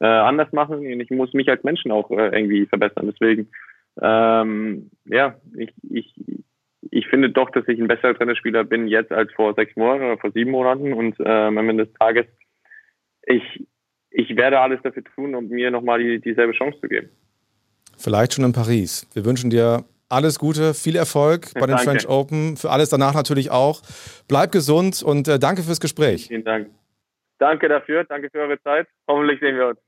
[0.00, 3.12] äh, anders machen und ich muss mich als Menschen auch äh, irgendwie verbessern.
[3.12, 3.50] Deswegen,
[4.00, 6.14] ähm, ja, ich, ich,
[6.90, 10.16] ich finde doch, dass ich ein besserer Tennisspieler bin jetzt als vor sechs Monaten oder
[10.16, 12.24] vor sieben Monaten und ähm, am Ende des Tages,
[13.26, 13.66] ich,
[14.10, 17.10] ich werde alles dafür tun, um mir nochmal die, dieselbe Chance zu geben.
[17.98, 19.06] Vielleicht schon in Paris.
[19.12, 21.84] Wir wünschen dir alles Gute, viel Erfolg bei den danke.
[21.84, 23.80] French Open, für alles danach natürlich auch.
[24.28, 26.26] Bleib gesund und äh, danke fürs Gespräch.
[26.28, 26.68] Vielen Dank.
[27.38, 28.86] Danke dafür, danke für eure Zeit.
[29.08, 29.78] Hoffentlich sehen wir uns.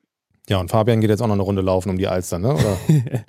[0.48, 2.54] Ja, und Fabian geht jetzt auch noch eine Runde laufen um die Alster, ne?
[2.54, 2.76] Oder?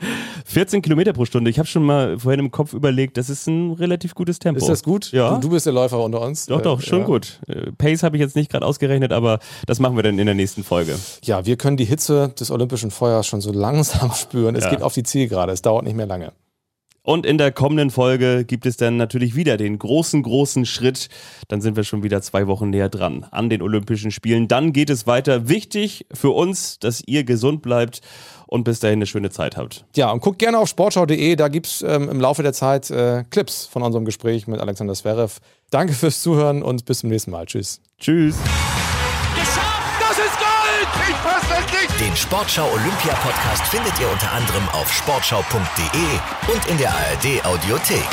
[0.46, 1.50] 14 Kilometer pro Stunde.
[1.50, 4.60] Ich habe schon mal vorhin im Kopf überlegt, das ist ein relativ gutes Tempo.
[4.60, 5.12] Ist das gut?
[5.12, 5.36] Ja.
[5.36, 6.48] Du, du bist der Läufer unter uns.
[6.48, 7.06] Doch, doch, schon ja.
[7.06, 7.40] gut.
[7.48, 10.36] Äh, Pace habe ich jetzt nicht gerade ausgerechnet, aber das machen wir dann in der
[10.36, 10.98] nächsten Folge.
[11.24, 14.56] Ja, wir können die Hitze des olympischen Feuers schon so langsam spüren.
[14.56, 14.72] Es ja.
[14.72, 15.52] geht auf die Zielgerade.
[15.52, 16.34] Es dauert nicht mehr lange.
[17.04, 21.10] Und in der kommenden Folge gibt es dann natürlich wieder den großen, großen Schritt.
[21.50, 24.48] Dann sind wir schon wieder zwei Wochen näher dran an den Olympischen Spielen.
[24.48, 25.50] Dann geht es weiter.
[25.50, 28.02] Wichtig für uns, dass ihr gesund bleibt
[28.48, 29.86] und bis dahin eine schöne Zeit habt.
[29.96, 31.36] Ja, und guckt gerne auf sportschau.de.
[31.36, 34.94] Da gibt es ähm, im Laufe der Zeit äh, Clips von unserem Gespräch mit Alexander
[34.94, 35.40] Zverev.
[35.72, 37.46] Danke fürs Zuhören und bis zum nächsten Mal.
[37.48, 37.82] Tschüss.
[38.00, 38.36] Tschüss.
[42.14, 48.08] Den Sportschau Olympia Podcast findet ihr unter anderem auf sportschau.de und in der ARD Audiothek.